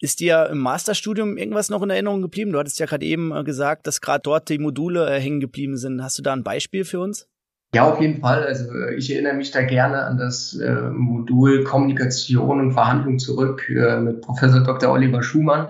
Ist 0.00 0.18
dir 0.18 0.48
im 0.50 0.58
Masterstudium 0.58 1.36
irgendwas 1.36 1.70
noch 1.70 1.82
in 1.82 1.90
Erinnerung 1.90 2.20
geblieben? 2.20 2.52
Du 2.52 2.58
hattest 2.58 2.80
ja 2.80 2.86
gerade 2.86 3.06
eben 3.06 3.32
äh, 3.32 3.44
gesagt, 3.44 3.86
dass 3.86 4.00
gerade 4.00 4.22
dort 4.24 4.48
die 4.48 4.58
Module 4.58 5.08
äh, 5.08 5.20
hängen 5.20 5.38
geblieben 5.40 5.76
sind. 5.76 6.02
Hast 6.02 6.18
du 6.18 6.22
da 6.22 6.32
ein 6.32 6.42
Beispiel 6.42 6.84
für 6.84 6.98
uns? 6.98 7.28
Ja, 7.72 7.92
auf 7.92 8.00
jeden 8.00 8.20
Fall. 8.20 8.42
Also 8.42 8.72
äh, 8.72 8.96
ich 8.96 9.12
erinnere 9.12 9.34
mich 9.34 9.52
da 9.52 9.62
gerne 9.62 10.02
an 10.02 10.18
das 10.18 10.58
äh, 10.58 10.90
Modul 10.90 11.62
Kommunikation 11.62 12.58
und 12.58 12.72
Verhandlung 12.72 13.20
zurück 13.20 13.68
äh, 13.68 14.00
mit 14.00 14.22
Professor 14.22 14.64
Dr. 14.64 14.90
Oliver 14.90 15.22
Schumann, 15.22 15.68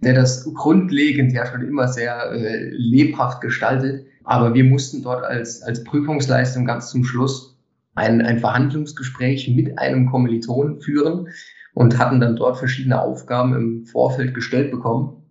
der 0.00 0.14
das 0.14 0.48
grundlegend 0.54 1.32
ja 1.32 1.44
schon 1.44 1.68
immer 1.68 1.88
sehr 1.88 2.32
äh, 2.32 2.70
lebhaft 2.70 3.42
gestaltet. 3.42 4.06
Aber 4.24 4.54
wir 4.54 4.64
mussten 4.64 5.02
dort 5.02 5.24
als, 5.24 5.62
als 5.62 5.84
Prüfungsleistung 5.84 6.64
ganz 6.64 6.90
zum 6.90 7.04
Schluss 7.04 7.56
ein, 7.94 8.22
ein 8.22 8.38
Verhandlungsgespräch 8.38 9.48
mit 9.54 9.78
einem 9.78 10.10
Kommiliton 10.10 10.80
führen 10.80 11.28
und 11.74 11.98
hatten 11.98 12.20
dann 12.20 12.36
dort 12.36 12.58
verschiedene 12.58 13.00
Aufgaben 13.00 13.54
im 13.54 13.86
Vorfeld 13.86 14.34
gestellt 14.34 14.70
bekommen. 14.70 15.22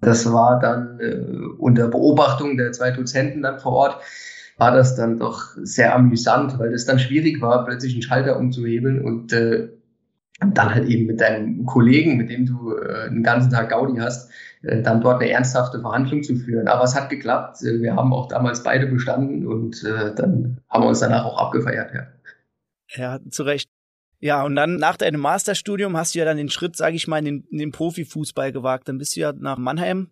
Das 0.00 0.30
war 0.32 0.58
dann 0.58 0.98
äh, 1.00 1.20
unter 1.58 1.88
Beobachtung 1.88 2.56
der 2.56 2.72
zwei 2.72 2.90
Dozenten 2.90 3.42
dann 3.42 3.58
vor 3.58 3.72
Ort, 3.72 4.02
war 4.56 4.72
das 4.72 4.94
dann 4.94 5.18
doch 5.18 5.42
sehr 5.62 5.94
amüsant, 5.94 6.58
weil 6.58 6.72
es 6.74 6.84
dann 6.84 6.98
schwierig 6.98 7.40
war, 7.40 7.64
plötzlich 7.64 7.94
einen 7.94 8.02
Schalter 8.02 8.38
umzuhebeln 8.38 9.02
und 9.02 9.32
äh, 9.32 9.68
dann 10.40 10.74
halt 10.74 10.88
eben 10.88 11.06
mit 11.06 11.20
deinem 11.20 11.66
Kollegen, 11.66 12.16
mit 12.16 12.30
dem 12.30 12.46
du 12.46 12.74
äh, 12.76 13.10
den 13.10 13.22
ganzen 13.22 13.50
Tag 13.50 13.70
Gaudi 13.70 13.98
hast, 13.98 14.30
äh, 14.62 14.82
dann 14.82 15.00
dort 15.00 15.20
eine 15.20 15.30
ernsthafte 15.30 15.80
Verhandlung 15.80 16.22
zu 16.22 16.36
führen. 16.36 16.68
Aber 16.68 16.84
es 16.84 16.94
hat 16.94 17.10
geklappt. 17.10 17.62
Äh, 17.62 17.80
wir 17.80 17.94
haben 17.94 18.12
auch 18.12 18.28
damals 18.28 18.62
beide 18.62 18.86
bestanden 18.86 19.46
und 19.46 19.84
äh, 19.84 20.14
dann 20.14 20.60
haben 20.68 20.84
wir 20.84 20.88
uns 20.88 21.00
danach 21.00 21.24
auch 21.24 21.38
abgefeiert. 21.38 21.92
Ja, 21.94 22.06
ja 22.96 23.20
zu 23.30 23.42
Recht. 23.42 23.68
Ja, 24.22 24.44
und 24.44 24.54
dann 24.54 24.76
nach 24.76 24.96
deinem 24.96 25.20
Masterstudium 25.20 25.96
hast 25.96 26.14
du 26.14 26.18
ja 26.18 26.26
dann 26.26 26.36
den 26.36 26.50
Schritt, 26.50 26.76
sage 26.76 26.96
ich 26.96 27.08
mal, 27.08 27.18
in 27.18 27.24
den, 27.24 27.44
in 27.50 27.58
den 27.58 27.72
Profifußball 27.72 28.52
gewagt. 28.52 28.88
Dann 28.88 28.98
bist 28.98 29.16
du 29.16 29.20
ja 29.20 29.32
nach 29.32 29.56
Mannheim 29.56 30.10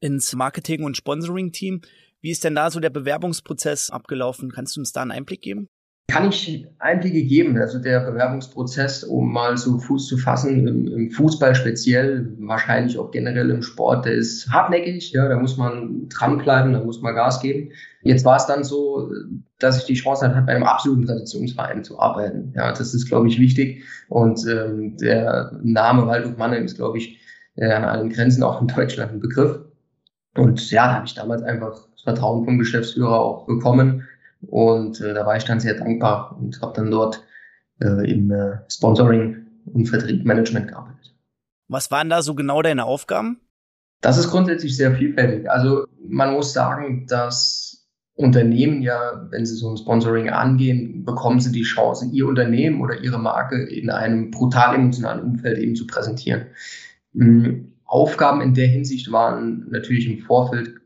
ins 0.00 0.34
Marketing- 0.34 0.84
und 0.84 0.96
Sponsoring-Team. 0.96 1.80
Wie 2.20 2.30
ist 2.30 2.44
denn 2.44 2.54
da 2.54 2.70
so 2.70 2.78
der 2.78 2.90
Bewerbungsprozess 2.90 3.90
abgelaufen? 3.90 4.52
Kannst 4.52 4.76
du 4.76 4.80
uns 4.80 4.92
da 4.92 5.02
einen 5.02 5.12
Einblick 5.12 5.40
geben? 5.40 5.68
Kann 6.08 6.28
ich 6.28 6.66
Einblicke 6.78 7.22
geben. 7.22 7.56
Also 7.56 7.78
der 7.78 8.00
Bewerbungsprozess, 8.00 9.04
um 9.04 9.32
mal 9.32 9.56
so 9.56 9.78
Fuß 9.78 10.08
zu 10.08 10.18
fassen, 10.18 10.66
im, 10.66 10.86
im, 10.88 11.10
Fußball 11.10 11.54
speziell, 11.54 12.30
wahrscheinlich 12.38 12.98
auch 12.98 13.10
generell 13.10 13.50
im 13.50 13.62
Sport, 13.62 14.04
der 14.04 14.12
ist 14.12 14.50
hartnäckig. 14.50 15.12
Ja, 15.12 15.28
da 15.28 15.38
muss 15.38 15.56
man 15.56 16.08
dranbleiben, 16.08 16.74
da 16.74 16.84
muss 16.84 17.00
man 17.00 17.14
Gas 17.14 17.40
geben. 17.40 17.70
Jetzt 18.02 18.24
war 18.24 18.36
es 18.36 18.46
dann 18.46 18.64
so, 18.64 19.10
dass 19.58 19.78
ich 19.78 19.84
die 19.84 19.94
Chance 19.94 20.28
hatte, 20.28 20.42
bei 20.42 20.54
einem 20.54 20.64
absoluten 20.64 21.06
Traditionsverein 21.06 21.84
zu 21.84 21.98
arbeiten. 21.98 22.52
Ja, 22.56 22.70
das 22.72 22.92
ist, 22.92 23.08
glaube 23.08 23.28
ich, 23.28 23.38
wichtig. 23.38 23.84
Und 24.08 24.44
ähm, 24.46 24.96
der 24.98 25.58
Name 25.62 26.06
Waldhof 26.06 26.36
Mannheim 26.36 26.64
ist, 26.64 26.76
glaube 26.76 26.98
ich, 26.98 27.20
äh, 27.56 27.70
an 27.70 27.84
allen 27.84 28.10
Grenzen 28.10 28.42
auch 28.42 28.60
in 28.60 28.66
Deutschland 28.66 29.12
ein 29.12 29.20
Begriff. 29.20 29.60
Und 30.36 30.70
ja, 30.70 30.86
da 30.88 30.94
habe 30.96 31.06
ich 31.06 31.14
damals 31.14 31.42
einfach 31.42 31.86
das 31.92 32.02
Vertrauen 32.02 32.44
vom 32.44 32.58
Geschäftsführer 32.58 33.20
auch 33.20 33.46
bekommen 33.46 34.06
und 34.42 35.00
äh, 35.00 35.14
da 35.14 35.26
war 35.26 35.36
ich 35.36 35.44
dann 35.44 35.60
sehr 35.60 35.74
dankbar 35.74 36.36
und 36.38 36.60
habe 36.60 36.72
dann 36.74 36.90
dort 36.90 37.24
äh, 37.80 38.10
im 38.10 38.30
äh, 38.30 38.58
Sponsoring 38.68 39.46
und 39.66 39.86
Vertrieb 39.86 40.24
Management 40.24 40.68
gearbeitet. 40.68 41.14
Was 41.68 41.90
waren 41.90 42.10
da 42.10 42.22
so 42.22 42.34
genau 42.34 42.62
deine 42.62 42.84
Aufgaben? 42.84 43.40
Das 44.00 44.18
ist 44.18 44.30
grundsätzlich 44.30 44.76
sehr 44.76 44.94
vielfältig. 44.94 45.50
Also 45.50 45.86
man 46.06 46.34
muss 46.34 46.52
sagen, 46.52 47.06
dass 47.06 47.88
Unternehmen 48.14 48.82
ja, 48.82 49.26
wenn 49.30 49.46
sie 49.46 49.54
so 49.54 49.70
ein 49.70 49.76
Sponsoring 49.76 50.28
angehen, 50.28 51.04
bekommen 51.04 51.40
sie 51.40 51.52
die 51.52 51.62
Chance, 51.62 52.08
ihr 52.12 52.26
Unternehmen 52.26 52.80
oder 52.80 53.00
ihre 53.00 53.18
Marke 53.18 53.64
in 53.64 53.90
einem 53.90 54.30
brutal 54.30 54.74
emotionalen 54.74 55.22
Umfeld 55.22 55.58
eben 55.58 55.76
zu 55.76 55.86
präsentieren. 55.86 56.46
Mhm. 57.12 57.72
Aufgaben 57.84 58.40
in 58.40 58.54
der 58.54 58.66
Hinsicht 58.66 59.12
waren 59.12 59.66
natürlich 59.70 60.06
im 60.06 60.18
Vorfeld 60.18 60.81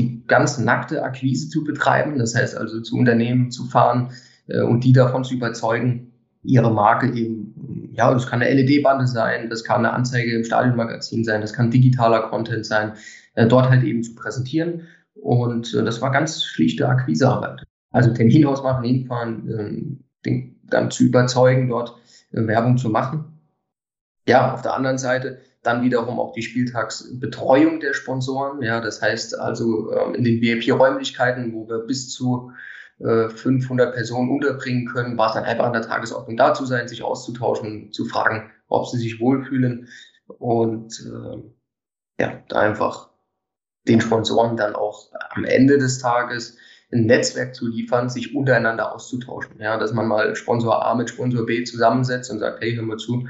die 0.00 0.26
ganz 0.26 0.58
nackte 0.58 1.02
Akquise 1.02 1.48
zu 1.48 1.64
betreiben, 1.64 2.18
das 2.18 2.34
heißt 2.34 2.56
also 2.56 2.80
zu 2.80 2.96
Unternehmen 2.96 3.50
zu 3.50 3.64
fahren 3.66 4.12
äh, 4.48 4.62
und 4.62 4.84
die 4.84 4.92
davon 4.92 5.24
zu 5.24 5.34
überzeugen, 5.34 6.12
ihre 6.42 6.72
Marke 6.72 7.12
eben, 7.12 7.90
ja, 7.92 8.12
das 8.12 8.26
kann 8.26 8.42
eine 8.42 8.54
LED-Bande 8.54 9.06
sein, 9.06 9.50
das 9.50 9.64
kann 9.64 9.84
eine 9.84 9.92
Anzeige 9.92 10.34
im 10.34 10.44
Stadionmagazin 10.44 11.24
sein, 11.24 11.40
das 11.40 11.52
kann 11.52 11.70
digitaler 11.70 12.28
Content 12.28 12.64
sein, 12.64 12.92
äh, 13.34 13.46
dort 13.46 13.68
halt 13.68 13.82
eben 13.84 14.02
zu 14.02 14.14
präsentieren. 14.14 14.86
Und 15.14 15.74
äh, 15.74 15.84
das 15.84 16.00
war 16.00 16.10
ganz 16.10 16.44
schlichte 16.44 16.88
Akquisearbeit. 16.88 17.64
Also 17.90 18.12
Termin 18.12 18.46
ausmachen, 18.46 18.84
hinfahren, 18.84 19.48
äh, 19.48 20.24
den, 20.24 20.60
dann 20.64 20.90
zu 20.90 21.04
überzeugen, 21.04 21.68
dort 21.68 21.96
äh, 22.32 22.46
Werbung 22.46 22.78
zu 22.78 22.88
machen. 22.88 23.40
Ja, 24.26 24.54
auf 24.54 24.62
der 24.62 24.74
anderen 24.74 24.98
Seite 24.98 25.40
dann 25.62 25.82
wiederum 25.82 26.18
auch 26.18 26.32
die 26.32 26.42
Spieltagsbetreuung 26.42 27.80
der 27.80 27.92
Sponsoren. 27.92 28.62
Ja, 28.62 28.80
das 28.80 29.02
heißt 29.02 29.38
also 29.38 29.92
ähm, 29.92 30.14
in 30.14 30.24
den 30.24 30.40
VIP-Räumlichkeiten, 30.40 31.52
wo 31.52 31.68
wir 31.68 31.80
bis 31.80 32.10
zu 32.10 32.52
äh, 32.98 33.28
500 33.28 33.94
Personen 33.94 34.30
unterbringen 34.30 34.86
können, 34.86 35.18
war 35.18 35.28
es 35.28 35.34
dann 35.34 35.44
einfach 35.44 35.66
an 35.66 35.72
der 35.72 35.82
Tagesordnung 35.82 36.36
da 36.36 36.54
zu 36.54 36.64
sein, 36.64 36.88
sich 36.88 37.02
auszutauschen, 37.02 37.92
zu 37.92 38.06
fragen, 38.06 38.50
ob 38.68 38.86
sie 38.86 38.98
sich 38.98 39.20
wohlfühlen 39.20 39.88
und 40.38 40.98
äh, 41.00 42.22
ja, 42.22 42.42
da 42.48 42.60
einfach 42.60 43.10
den 43.88 44.00
Sponsoren 44.00 44.56
dann 44.56 44.74
auch 44.74 45.10
am 45.30 45.44
Ende 45.44 45.78
des 45.78 45.98
Tages 45.98 46.56
ein 46.92 47.06
Netzwerk 47.06 47.54
zu 47.54 47.68
liefern, 47.68 48.08
sich 48.08 48.34
untereinander 48.34 48.94
auszutauschen. 48.94 49.60
Ja, 49.60 49.78
dass 49.78 49.92
man 49.92 50.08
mal 50.08 50.34
Sponsor 50.36 50.84
A 50.84 50.94
mit 50.94 51.08
Sponsor 51.08 51.46
B 51.46 51.64
zusammensetzt 51.64 52.30
und 52.30 52.40
sagt, 52.40 52.60
hey, 52.60 52.74
hör 52.74 52.82
mal 52.82 52.96
zu, 52.96 53.28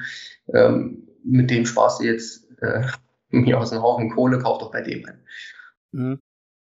ähm, 0.52 1.09
mit 1.24 1.50
dem 1.50 1.66
sparst 1.66 2.00
du 2.00 2.04
jetzt 2.04 2.46
äh, 2.60 2.82
mir 3.30 3.58
aus 3.58 3.70
dem 3.70 3.82
Haufen 3.82 4.10
Kohle, 4.10 4.38
kauf 4.38 4.58
doch 4.58 4.70
bei 4.70 4.82
dem 4.82 5.06
ein. 5.06 5.20
Mhm. 5.92 6.18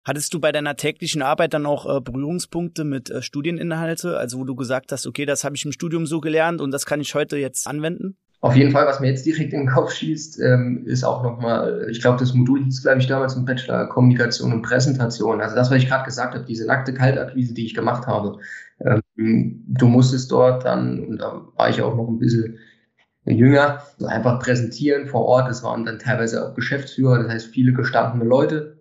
Hattest 0.05 0.33
du 0.33 0.39
bei 0.41 0.51
deiner 0.51 0.75
täglichen 0.75 1.21
Arbeit 1.21 1.53
dann 1.53 1.65
auch 1.65 1.85
äh, 1.85 2.01
Berührungspunkte 2.01 2.83
mit 2.83 3.09
äh, 3.09 3.21
Studieninhalte, 3.21 4.17
also 4.17 4.39
wo 4.39 4.43
du 4.43 4.53
gesagt 4.55 4.91
hast, 4.91 5.07
okay, 5.07 5.25
das 5.25 5.45
habe 5.45 5.55
ich 5.55 5.63
im 5.63 5.71
Studium 5.71 6.05
so 6.05 6.19
gelernt 6.19 6.59
und 6.59 6.71
das 6.71 6.85
kann 6.85 6.99
ich 6.99 7.15
heute 7.15 7.37
jetzt 7.37 7.67
anwenden? 7.67 8.17
Auf 8.41 8.57
jeden 8.57 8.71
Fall, 8.71 8.85
was 8.85 8.99
mir 8.99 9.07
jetzt 9.07 9.25
direkt 9.25 9.53
in 9.53 9.61
den 9.61 9.69
Kopf 9.69 9.93
schießt, 9.93 10.41
ähm, 10.41 10.83
ist 10.85 11.05
auch 11.05 11.23
nochmal, 11.23 11.87
ich 11.89 12.01
glaube, 12.01 12.19
das 12.19 12.33
Modul 12.33 12.61
hieß, 12.65 12.81
glaube 12.81 12.99
ich, 12.99 13.07
damals 13.07 13.37
im 13.37 13.45
Bachelor 13.45 13.87
Kommunikation 13.87 14.51
und 14.51 14.63
Präsentation. 14.63 15.39
Also 15.39 15.55
das, 15.55 15.71
was 15.71 15.77
ich 15.77 15.87
gerade 15.87 16.03
gesagt 16.03 16.35
habe, 16.35 16.43
diese 16.43 16.67
nackte 16.67 16.93
Kaltakquise, 16.93 17.53
die 17.53 17.65
ich 17.65 17.73
gemacht 17.73 18.05
habe. 18.05 18.39
Ähm, 18.81 19.63
du 19.65 19.87
musstest 19.87 20.29
dort 20.29 20.65
dann, 20.65 20.99
und 21.05 21.17
da 21.19 21.41
war 21.55 21.69
ich 21.69 21.81
auch 21.81 21.95
noch 21.95 22.09
ein 22.09 22.19
bisschen 22.19 22.59
jünger, 23.25 23.81
einfach 24.05 24.39
präsentieren 24.39 25.07
vor 25.07 25.25
Ort. 25.25 25.49
Das 25.49 25.63
waren 25.63 25.85
dann 25.85 25.99
teilweise 25.99 26.45
auch 26.45 26.55
Geschäftsführer, 26.55 27.23
das 27.23 27.31
heißt 27.31 27.47
viele 27.47 27.73
gestandene 27.73 28.25
Leute, 28.25 28.77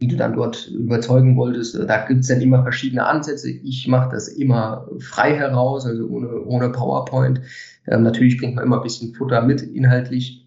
die 0.00 0.08
du 0.08 0.16
dann 0.16 0.34
dort 0.34 0.68
überzeugen 0.68 1.36
wolltest. 1.36 1.78
Da 1.88 2.04
gibt 2.06 2.20
es 2.20 2.28
dann 2.28 2.40
immer 2.40 2.62
verschiedene 2.62 3.06
Ansätze. 3.06 3.50
Ich 3.50 3.86
mache 3.88 4.10
das 4.10 4.28
immer 4.28 4.88
frei 4.98 5.34
heraus, 5.34 5.86
also 5.86 6.06
ohne, 6.08 6.42
ohne 6.44 6.70
PowerPoint. 6.70 7.40
Ähm, 7.86 8.02
natürlich 8.02 8.38
bringt 8.38 8.56
man 8.56 8.64
immer 8.64 8.76
ein 8.76 8.82
bisschen 8.82 9.14
Futter 9.14 9.42
mit 9.42 9.62
inhaltlich. 9.62 10.46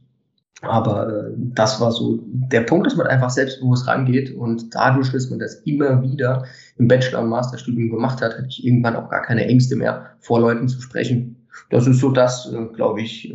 Aber 0.64 1.10
äh, 1.10 1.32
das 1.36 1.82
war 1.82 1.92
so 1.92 2.20
der 2.24 2.62
Punkt, 2.62 2.88
dass 2.88 2.96
man 2.96 3.08
einfach 3.08 3.30
selbstbewusst 3.30 3.88
rangeht 3.88 4.34
und 4.34 4.74
dadurch, 4.74 5.12
dass 5.12 5.30
man 5.30 5.40
das 5.40 5.56
immer 5.66 6.02
wieder 6.02 6.46
im 6.78 6.88
Bachelor- 6.88 7.22
und 7.22 7.30
Masterstudium 7.30 7.90
gemacht 7.90 8.22
hat, 8.22 8.38
hatte 8.38 8.48
ich 8.48 8.66
irgendwann 8.66 8.96
auch 8.96 9.10
gar 9.10 9.22
keine 9.22 9.46
Ängste 9.46 9.76
mehr, 9.76 10.12
vor 10.20 10.40
Leuten 10.40 10.70
zu 10.70 10.80
sprechen. 10.82 11.43
Das 11.70 11.88
ist 11.88 12.00
so 12.00 12.12
das, 12.12 12.52
äh, 12.52 12.66
glaube 12.74 13.02
ich, 13.02 13.34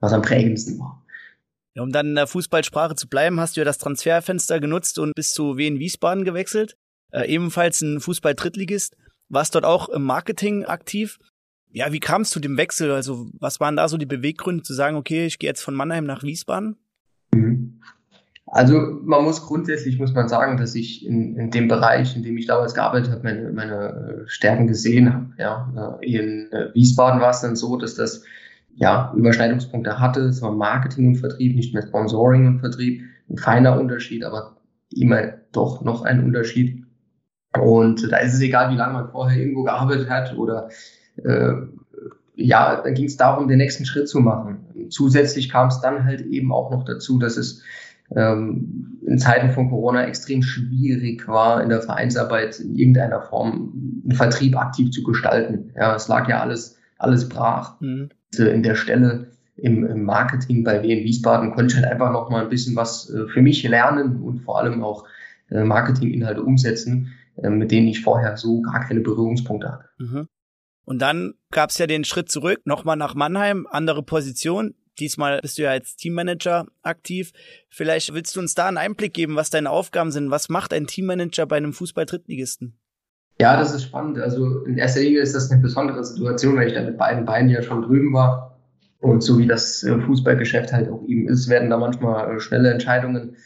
was 0.00 0.12
am 0.12 0.22
prägendsten 0.22 0.78
war. 0.78 1.04
Ja, 1.74 1.82
um 1.82 1.92
dann 1.92 2.08
in 2.08 2.14
der 2.16 2.26
Fußballsprache 2.26 2.96
zu 2.96 3.08
bleiben, 3.08 3.38
hast 3.38 3.56
du 3.56 3.60
ja 3.60 3.64
das 3.64 3.78
Transferfenster 3.78 4.60
genutzt 4.60 4.98
und 4.98 5.14
bist 5.14 5.34
zu 5.34 5.56
Wien 5.56 5.78
Wiesbaden 5.78 6.24
gewechselt. 6.24 6.76
Äh, 7.12 7.28
ebenfalls 7.32 7.80
ein 7.80 8.00
Fußball-Drittligist. 8.00 8.96
Warst 9.28 9.54
dort 9.54 9.64
auch 9.64 9.88
im 9.88 10.02
Marketing 10.02 10.64
aktiv. 10.64 11.18
Ja, 11.72 11.92
wie 11.92 12.00
kam 12.00 12.22
es 12.22 12.30
zu 12.30 12.40
dem 12.40 12.56
Wechsel? 12.56 12.90
Also, 12.90 13.30
was 13.38 13.60
waren 13.60 13.76
da 13.76 13.88
so 13.88 13.96
die 13.96 14.06
Beweggründe 14.06 14.64
zu 14.64 14.74
sagen, 14.74 14.96
okay, 14.96 15.26
ich 15.26 15.38
gehe 15.38 15.48
jetzt 15.48 15.62
von 15.62 15.74
Mannheim 15.74 16.04
nach 16.04 16.24
Wiesbaden? 16.24 16.76
Mhm. 17.32 17.80
Also 18.52 18.98
man 19.04 19.22
muss 19.22 19.46
grundsätzlich 19.46 19.98
muss 19.98 20.12
man 20.12 20.28
sagen, 20.28 20.56
dass 20.56 20.74
ich 20.74 21.06
in, 21.06 21.36
in 21.36 21.50
dem 21.52 21.68
Bereich, 21.68 22.16
in 22.16 22.24
dem 22.24 22.36
ich 22.36 22.46
damals 22.46 22.74
gearbeitet 22.74 23.12
habe, 23.12 23.22
meine, 23.22 23.52
meine 23.52 24.24
Stärken 24.26 24.66
gesehen 24.66 25.14
habe. 25.14 25.26
Ja, 25.38 25.98
in 26.00 26.50
äh, 26.50 26.74
Wiesbaden 26.74 27.20
war 27.20 27.30
es 27.30 27.40
dann 27.40 27.54
so, 27.54 27.76
dass 27.76 27.94
das 27.94 28.24
ja, 28.74 29.12
Überschneidungspunkte 29.14 30.00
hatte. 30.00 30.22
Es 30.22 30.42
war 30.42 30.52
Marketing 30.52 31.08
und 31.08 31.16
Vertrieb, 31.16 31.54
nicht 31.54 31.74
mehr 31.74 31.86
Sponsoring 31.86 32.46
und 32.46 32.58
Vertrieb. 32.58 33.02
Ein 33.28 33.38
feiner 33.38 33.78
Unterschied, 33.78 34.24
aber 34.24 34.56
immer 34.92 35.34
doch 35.52 35.84
noch 35.84 36.02
ein 36.02 36.24
Unterschied. 36.24 36.84
Und 37.56 38.10
da 38.10 38.16
ist 38.16 38.34
es 38.34 38.40
egal, 38.40 38.72
wie 38.72 38.76
lange 38.76 38.94
man 38.94 39.10
vorher 39.10 39.38
irgendwo 39.38 39.62
gearbeitet 39.62 40.10
hat 40.10 40.36
oder 40.36 40.70
äh, 41.22 41.52
ja, 42.34 42.80
dann 42.82 42.94
ging 42.94 43.04
es 43.04 43.16
darum, 43.16 43.48
den 43.48 43.58
nächsten 43.58 43.84
Schritt 43.84 44.08
zu 44.08 44.20
machen. 44.20 44.88
Zusätzlich 44.88 45.50
kam 45.50 45.68
es 45.68 45.80
dann 45.80 46.04
halt 46.04 46.22
eben 46.22 46.52
auch 46.52 46.70
noch 46.70 46.84
dazu, 46.84 47.18
dass 47.18 47.36
es 47.36 47.62
ähm, 48.16 48.98
in 49.06 49.18
Zeiten 49.18 49.50
von 49.50 49.70
Corona 49.70 50.04
extrem 50.04 50.42
schwierig 50.42 51.26
war, 51.28 51.62
in 51.62 51.68
der 51.68 51.82
Vereinsarbeit 51.82 52.60
in 52.60 52.76
irgendeiner 52.76 53.22
Form 53.22 54.02
einen 54.04 54.16
Vertrieb 54.16 54.56
aktiv 54.56 54.90
zu 54.90 55.02
gestalten. 55.02 55.72
Ja, 55.76 55.94
es 55.94 56.08
lag 56.08 56.28
ja 56.28 56.40
alles, 56.40 56.78
alles 56.98 57.28
brach. 57.28 57.80
Mhm. 57.80 58.10
Äh, 58.36 58.54
in 58.54 58.62
der 58.62 58.74
Stelle 58.74 59.28
im, 59.56 59.84
im 59.84 60.04
Marketing 60.04 60.64
bei 60.64 60.82
WN 60.82 61.04
Wiesbaden 61.04 61.52
konnte 61.52 61.74
ich 61.74 61.82
halt 61.82 61.92
einfach 61.92 62.12
noch 62.12 62.30
mal 62.30 62.42
ein 62.42 62.50
bisschen 62.50 62.76
was 62.76 63.10
äh, 63.10 63.26
für 63.26 63.42
mich 63.42 63.62
lernen 63.62 64.22
und 64.22 64.40
vor 64.40 64.58
allem 64.58 64.82
auch 64.82 65.04
äh, 65.50 65.64
Marketinginhalte 65.64 66.42
umsetzen, 66.42 67.12
mit 67.42 67.70
denen 67.70 67.88
ich 67.88 68.02
vorher 68.02 68.36
so 68.36 68.60
gar 68.60 68.80
keine 68.80 69.00
Berührungspunkte 69.00 69.72
hatte. 69.72 69.84
Mhm. 69.98 70.28
Und 70.84 71.00
dann 71.00 71.34
gab 71.52 71.70
es 71.70 71.78
ja 71.78 71.86
den 71.86 72.04
Schritt 72.04 72.30
zurück, 72.30 72.60
nochmal 72.64 72.96
nach 72.96 73.14
Mannheim, 73.14 73.66
andere 73.70 74.02
Position. 74.02 74.74
Diesmal 74.98 75.40
bist 75.40 75.58
du 75.58 75.62
ja 75.62 75.70
als 75.70 75.96
Teammanager 75.96 76.66
aktiv. 76.82 77.32
Vielleicht 77.68 78.12
willst 78.12 78.36
du 78.36 78.40
uns 78.40 78.54
da 78.54 78.68
einen 78.68 78.76
Einblick 78.76 79.14
geben, 79.14 79.36
was 79.36 79.50
deine 79.50 79.70
Aufgaben 79.70 80.10
sind. 80.10 80.30
Was 80.30 80.48
macht 80.48 80.72
ein 80.72 80.86
Teammanager 80.86 81.46
bei 81.46 81.56
einem 81.56 81.72
Fußball-Drittligisten? 81.72 82.78
Ja, 83.40 83.56
das 83.56 83.72
ist 83.72 83.84
spannend. 83.84 84.18
Also 84.18 84.64
in 84.64 84.76
erster 84.76 85.00
Linie 85.00 85.22
ist 85.22 85.34
das 85.34 85.50
eine 85.50 85.62
besondere 85.62 86.04
Situation, 86.04 86.56
weil 86.56 86.68
ich 86.68 86.74
da 86.74 86.82
mit 86.82 86.98
beiden 86.98 87.24
Beinen 87.24 87.48
ja 87.48 87.62
schon 87.62 87.82
drüben 87.82 88.12
war. 88.12 88.58
Und 88.98 89.22
so 89.22 89.38
wie 89.38 89.46
das 89.46 89.82
äh, 89.82 89.98
Fußballgeschäft 89.98 90.72
halt 90.74 90.90
auch 90.90 91.02
eben 91.08 91.26
ist, 91.26 91.48
werden 91.48 91.70
da 91.70 91.78
manchmal 91.78 92.36
äh, 92.36 92.40
schnelle 92.40 92.70
Entscheidungen 92.70 93.36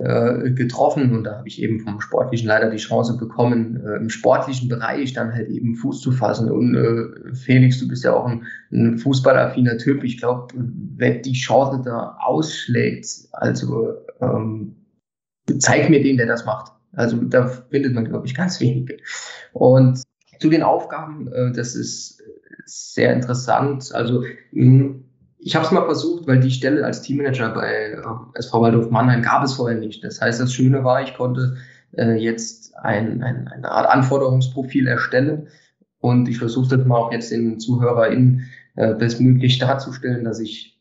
äh, 0.00 0.52
getroffen. 0.52 1.14
Und 1.14 1.24
da 1.24 1.36
habe 1.36 1.48
ich 1.48 1.60
eben 1.60 1.80
vom 1.80 2.00
Sportlichen 2.00 2.48
leider 2.48 2.70
die 2.70 2.78
Chance 2.78 3.18
bekommen, 3.18 3.84
äh, 3.84 3.96
im 3.96 4.08
sportlichen 4.08 4.66
Bereich 4.68 5.12
dann 5.12 5.34
halt 5.34 5.50
eben 5.50 5.74
Fuß 5.76 6.00
zu 6.00 6.10
fassen. 6.10 6.50
Und 6.50 6.74
äh, 6.74 7.34
Felix, 7.34 7.78
du 7.80 7.86
bist 7.86 8.04
ja 8.04 8.14
auch 8.14 8.24
ein, 8.24 8.46
ein 8.72 8.96
fußballaffiner 8.96 9.76
Typ. 9.76 10.02
Ich 10.02 10.16
glaube, 10.16 10.54
wenn 10.54 11.20
die 11.20 11.34
Chance 11.34 11.82
da 11.84 12.16
ausschlägt, 12.18 13.08
also 13.32 13.94
ähm, 14.22 14.74
zeig 15.58 15.90
mir 15.90 16.02
den, 16.02 16.16
der 16.16 16.26
das 16.26 16.46
macht. 16.46 16.72
Also 16.92 17.18
da 17.18 17.46
findet 17.46 17.92
man, 17.92 18.06
glaube 18.06 18.26
ich, 18.26 18.34
ganz 18.34 18.58
wenige. 18.58 18.96
Und 19.52 20.02
zu 20.38 20.48
den 20.48 20.62
Aufgaben, 20.62 21.30
das 21.54 21.74
ist 21.76 22.22
sehr 22.64 23.12
interessant. 23.12 23.94
Also 23.94 24.24
hm, 24.52 25.04
ich 25.42 25.56
habe 25.56 25.64
es 25.64 25.72
mal 25.72 25.84
versucht, 25.84 26.26
weil 26.26 26.40
die 26.40 26.50
Stelle 26.50 26.84
als 26.84 27.02
Teammanager 27.02 27.50
bei 27.50 27.92
äh, 27.92 28.38
SV 28.38 28.60
Waldorf 28.60 28.90
Mannheim 28.90 29.22
gab 29.22 29.42
es 29.44 29.54
vorher 29.54 29.78
nicht. 29.78 30.04
Das 30.04 30.20
heißt, 30.20 30.40
das 30.40 30.52
Schöne 30.52 30.84
war, 30.84 31.02
ich 31.02 31.14
konnte 31.14 31.56
äh, 31.96 32.14
jetzt 32.14 32.76
ein, 32.76 33.22
ein, 33.22 33.48
eine 33.48 33.70
Art 33.70 33.88
Anforderungsprofil 33.88 34.86
erstellen 34.86 35.48
und 35.98 36.28
ich 36.28 36.38
versuche 36.38 36.76
das 36.76 36.86
mal 36.86 36.96
auch 36.96 37.12
jetzt 37.12 37.30
den 37.30 37.58
ZuhörerInnen 37.58 38.50
äh, 38.76 38.94
bestmöglich 38.94 39.58
darzustellen, 39.58 40.24
dass 40.24 40.40
ich 40.40 40.78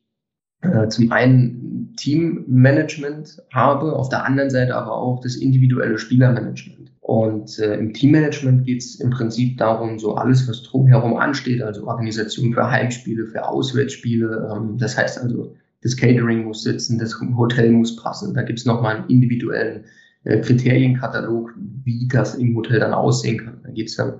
äh, 0.62 0.88
zum 0.89 1.12
einen 1.12 1.94
Teammanagement 1.98 3.42
habe, 3.54 3.94
auf 3.94 4.10
der 4.10 4.25
anderen 4.25 4.50
Seite 4.50 4.75
aber 4.75 4.94
auch 4.94 5.22
das 5.22 5.36
individuelle 5.36 5.98
Spielermanagement. 5.98 6.92
Und 7.10 7.58
äh, 7.58 7.74
im 7.74 7.92
Teammanagement 7.92 8.68
geht 8.68 8.84
es 8.84 9.00
im 9.00 9.10
Prinzip 9.10 9.58
darum, 9.58 9.98
so 9.98 10.13
alles, 10.13 10.48
was 10.48 10.62
drumherum 10.62 11.18
ansteht, 11.18 11.60
also 11.60 11.88
Organisation 11.88 12.54
für 12.54 12.70
Heimspiele, 12.70 13.25
für 13.25 13.48
Auswärtsspiele. 13.48 14.48
Ähm, 14.56 14.78
das 14.78 14.96
heißt 14.96 15.20
also, 15.20 15.56
das 15.82 15.98
Catering 15.98 16.44
muss 16.44 16.62
sitzen, 16.62 17.00
das 17.00 17.20
Hotel 17.36 17.72
muss 17.72 17.96
passen. 17.96 18.36
Da 18.36 18.44
gibt 18.44 18.60
es 18.60 18.66
nochmal 18.68 18.98
einen 18.98 19.10
individuellen 19.10 19.86
äh, 20.24 20.39
Kriterienkatalog, 20.39 21.51
wie 21.84 22.08
das 22.08 22.36
im 22.36 22.56
Hotel 22.56 22.80
dann 22.80 22.94
aussehen 22.94 23.39
kann. 23.39 23.60
Da 23.63 23.72
geht 23.72 23.88
es 23.88 23.96
dann 23.96 24.20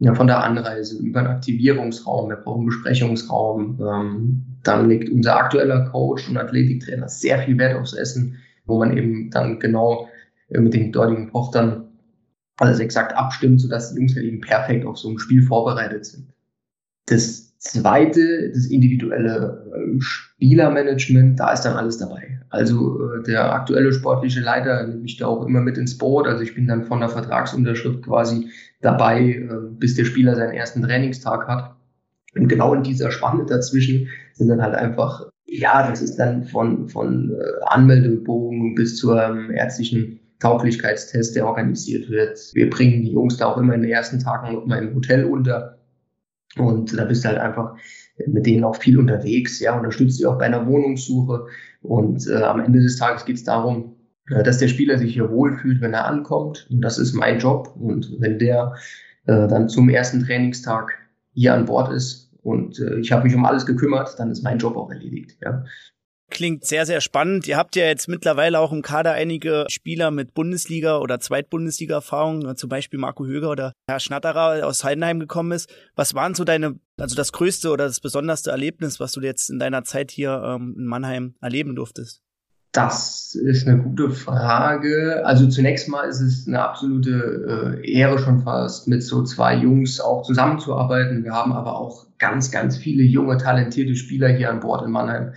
ja, 0.00 0.12
von 0.16 0.26
der 0.26 0.42
Anreise 0.42 0.98
über 0.98 1.20
einen 1.20 1.28
Aktivierungsraum, 1.28 2.30
wir 2.30 2.36
brauchen 2.36 2.62
einen 2.62 2.66
Besprechungsraum. 2.66 3.78
Ähm, 3.80 4.42
dann 4.64 4.88
legt 4.88 5.08
unser 5.08 5.36
aktueller 5.36 5.88
Coach 5.90 6.28
und 6.28 6.36
Athletiktrainer 6.36 7.08
sehr 7.08 7.38
viel 7.38 7.56
Wert 7.58 7.78
aufs 7.78 7.92
Essen, 7.92 8.38
wo 8.66 8.80
man 8.80 8.96
eben 8.96 9.30
dann 9.30 9.60
genau 9.60 10.08
äh, 10.48 10.58
mit 10.58 10.74
den 10.74 10.90
dortigen 10.90 11.30
Tochtern 11.30 11.90
alles 12.58 12.78
exakt 12.80 13.16
abstimmt, 13.16 13.60
sodass 13.60 13.92
die 13.92 14.00
Jungs 14.00 14.14
halt 14.14 14.26
eben 14.26 14.40
perfekt 14.40 14.84
auf 14.86 14.98
so 14.98 15.10
ein 15.10 15.18
Spiel 15.18 15.42
vorbereitet 15.42 16.04
sind. 16.04 16.32
Das 17.06 17.58
zweite, 17.58 18.50
das 18.50 18.66
individuelle 18.66 19.64
äh, 19.74 20.00
Spielermanagement, 20.00 21.38
da 21.38 21.52
ist 21.52 21.62
dann 21.62 21.76
alles 21.76 21.98
dabei. 21.98 22.40
Also 22.50 23.14
äh, 23.14 23.22
der 23.22 23.52
aktuelle 23.52 23.92
sportliche 23.92 24.40
Leiter 24.40 24.86
nimmt 24.86 25.02
mich 25.02 25.16
da 25.16 25.26
auch 25.26 25.46
immer 25.46 25.60
mit 25.60 25.78
ins 25.78 25.96
Boot. 25.96 26.26
Also 26.26 26.42
ich 26.42 26.54
bin 26.54 26.66
dann 26.66 26.84
von 26.84 27.00
der 27.00 27.08
Vertragsunterschrift 27.08 28.02
quasi 28.02 28.50
dabei, 28.80 29.30
äh, 29.30 29.48
bis 29.78 29.94
der 29.94 30.04
Spieler 30.04 30.34
seinen 30.34 30.52
ersten 30.52 30.82
Trainingstag 30.82 31.46
hat. 31.46 31.76
Und 32.34 32.48
genau 32.48 32.74
in 32.74 32.82
dieser 32.82 33.10
Spanne 33.10 33.46
dazwischen 33.46 34.08
sind 34.34 34.48
dann 34.48 34.62
halt 34.62 34.74
einfach, 34.74 35.30
ja, 35.46 35.88
das 35.88 36.02
ist 36.02 36.16
dann 36.16 36.44
von, 36.44 36.88
von 36.88 37.30
äh, 37.30 37.64
Anmeldebogen 37.66 38.74
bis 38.74 38.96
zur 38.96 39.22
ähm, 39.22 39.50
ärztlichen 39.50 40.18
Tauglichkeitstest, 40.42 41.36
der 41.36 41.46
organisiert 41.46 42.10
wird. 42.10 42.38
Wir 42.54 42.68
bringen 42.68 43.02
die 43.02 43.12
Jungs 43.12 43.36
da 43.36 43.46
auch 43.46 43.58
immer 43.58 43.74
in 43.74 43.82
den 43.82 43.90
ersten 43.90 44.18
Tagen 44.18 44.54
noch 44.54 44.66
mal 44.66 44.82
im 44.82 44.94
Hotel 44.94 45.24
unter. 45.24 45.78
Und 46.56 46.96
da 46.98 47.04
bist 47.04 47.24
du 47.24 47.28
halt 47.28 47.38
einfach 47.38 47.76
mit 48.26 48.46
denen 48.46 48.64
auch 48.64 48.76
viel 48.76 48.98
unterwegs, 48.98 49.60
ja, 49.60 49.76
unterstützt 49.76 50.18
sie 50.18 50.26
auch 50.26 50.38
bei 50.38 50.46
einer 50.46 50.66
Wohnungssuche. 50.66 51.46
Und 51.80 52.26
äh, 52.28 52.42
am 52.42 52.60
Ende 52.60 52.80
des 52.80 52.96
Tages 52.96 53.24
geht 53.24 53.36
es 53.36 53.44
darum, 53.44 53.96
äh, 54.28 54.42
dass 54.42 54.58
der 54.58 54.68
Spieler 54.68 54.98
sich 54.98 55.14
hier 55.14 55.30
wohlfühlt, 55.30 55.80
wenn 55.80 55.94
er 55.94 56.06
ankommt. 56.06 56.66
Und 56.70 56.82
das 56.82 56.98
ist 56.98 57.14
mein 57.14 57.38
Job. 57.38 57.74
Und 57.78 58.16
wenn 58.18 58.38
der 58.38 58.74
äh, 59.26 59.48
dann 59.48 59.68
zum 59.68 59.88
ersten 59.88 60.24
Trainingstag 60.24 60.92
hier 61.32 61.54
an 61.54 61.64
Bord 61.64 61.92
ist 61.92 62.32
und 62.42 62.78
äh, 62.80 62.98
ich 62.98 63.12
habe 63.12 63.24
mich 63.24 63.34
um 63.34 63.44
alles 63.44 63.64
gekümmert, 63.64 64.18
dann 64.18 64.30
ist 64.30 64.42
mein 64.42 64.58
Job 64.58 64.76
auch 64.76 64.90
erledigt. 64.90 65.36
Ja. 65.42 65.64
Klingt 66.32 66.64
sehr, 66.64 66.86
sehr 66.86 67.02
spannend. 67.02 67.46
Ihr 67.46 67.58
habt 67.58 67.76
ja 67.76 67.84
jetzt 67.84 68.08
mittlerweile 68.08 68.58
auch 68.58 68.72
im 68.72 68.80
Kader 68.80 69.12
einige 69.12 69.66
Spieler 69.68 70.10
mit 70.10 70.32
Bundesliga- 70.32 70.98
oder 70.98 71.20
Zweitbundesliga-Erfahrung, 71.20 72.56
zum 72.56 72.70
Beispiel 72.70 72.98
Marco 72.98 73.26
Höger 73.26 73.50
oder 73.50 73.74
Herr 73.86 74.00
Schnatterer 74.00 74.66
aus 74.66 74.82
Heidenheim 74.82 75.20
gekommen 75.20 75.52
ist. 75.52 75.70
Was 75.94 76.14
waren 76.14 76.34
so 76.34 76.44
deine, 76.44 76.80
also 76.98 77.14
das 77.14 77.32
größte 77.32 77.70
oder 77.70 77.84
das 77.84 78.00
besonderste 78.00 78.50
Erlebnis, 78.50 78.98
was 78.98 79.12
du 79.12 79.20
jetzt 79.20 79.50
in 79.50 79.58
deiner 79.58 79.84
Zeit 79.84 80.10
hier 80.10 80.42
ähm, 80.42 80.74
in 80.78 80.86
Mannheim 80.86 81.34
erleben 81.42 81.76
durftest? 81.76 82.22
Das 82.72 83.34
ist 83.34 83.68
eine 83.68 83.82
gute 83.82 84.08
Frage. 84.08 85.20
Also 85.26 85.46
zunächst 85.46 85.90
mal 85.90 86.08
ist 86.08 86.22
es 86.22 86.48
eine 86.48 86.62
absolute 86.62 87.76
äh, 87.82 87.92
Ehre 87.92 88.18
schon 88.18 88.40
fast, 88.40 88.88
mit 88.88 89.02
so 89.02 89.22
zwei 89.22 89.54
Jungs 89.54 90.00
auch 90.00 90.22
zusammenzuarbeiten. 90.22 91.24
Wir 91.24 91.34
haben 91.34 91.52
aber 91.52 91.76
auch 91.78 92.06
ganz, 92.18 92.50
ganz 92.50 92.78
viele 92.78 93.02
junge, 93.02 93.36
talentierte 93.36 93.94
Spieler 93.94 94.28
hier 94.28 94.48
an 94.48 94.60
Bord 94.60 94.86
in 94.86 94.90
Mannheim, 94.90 95.34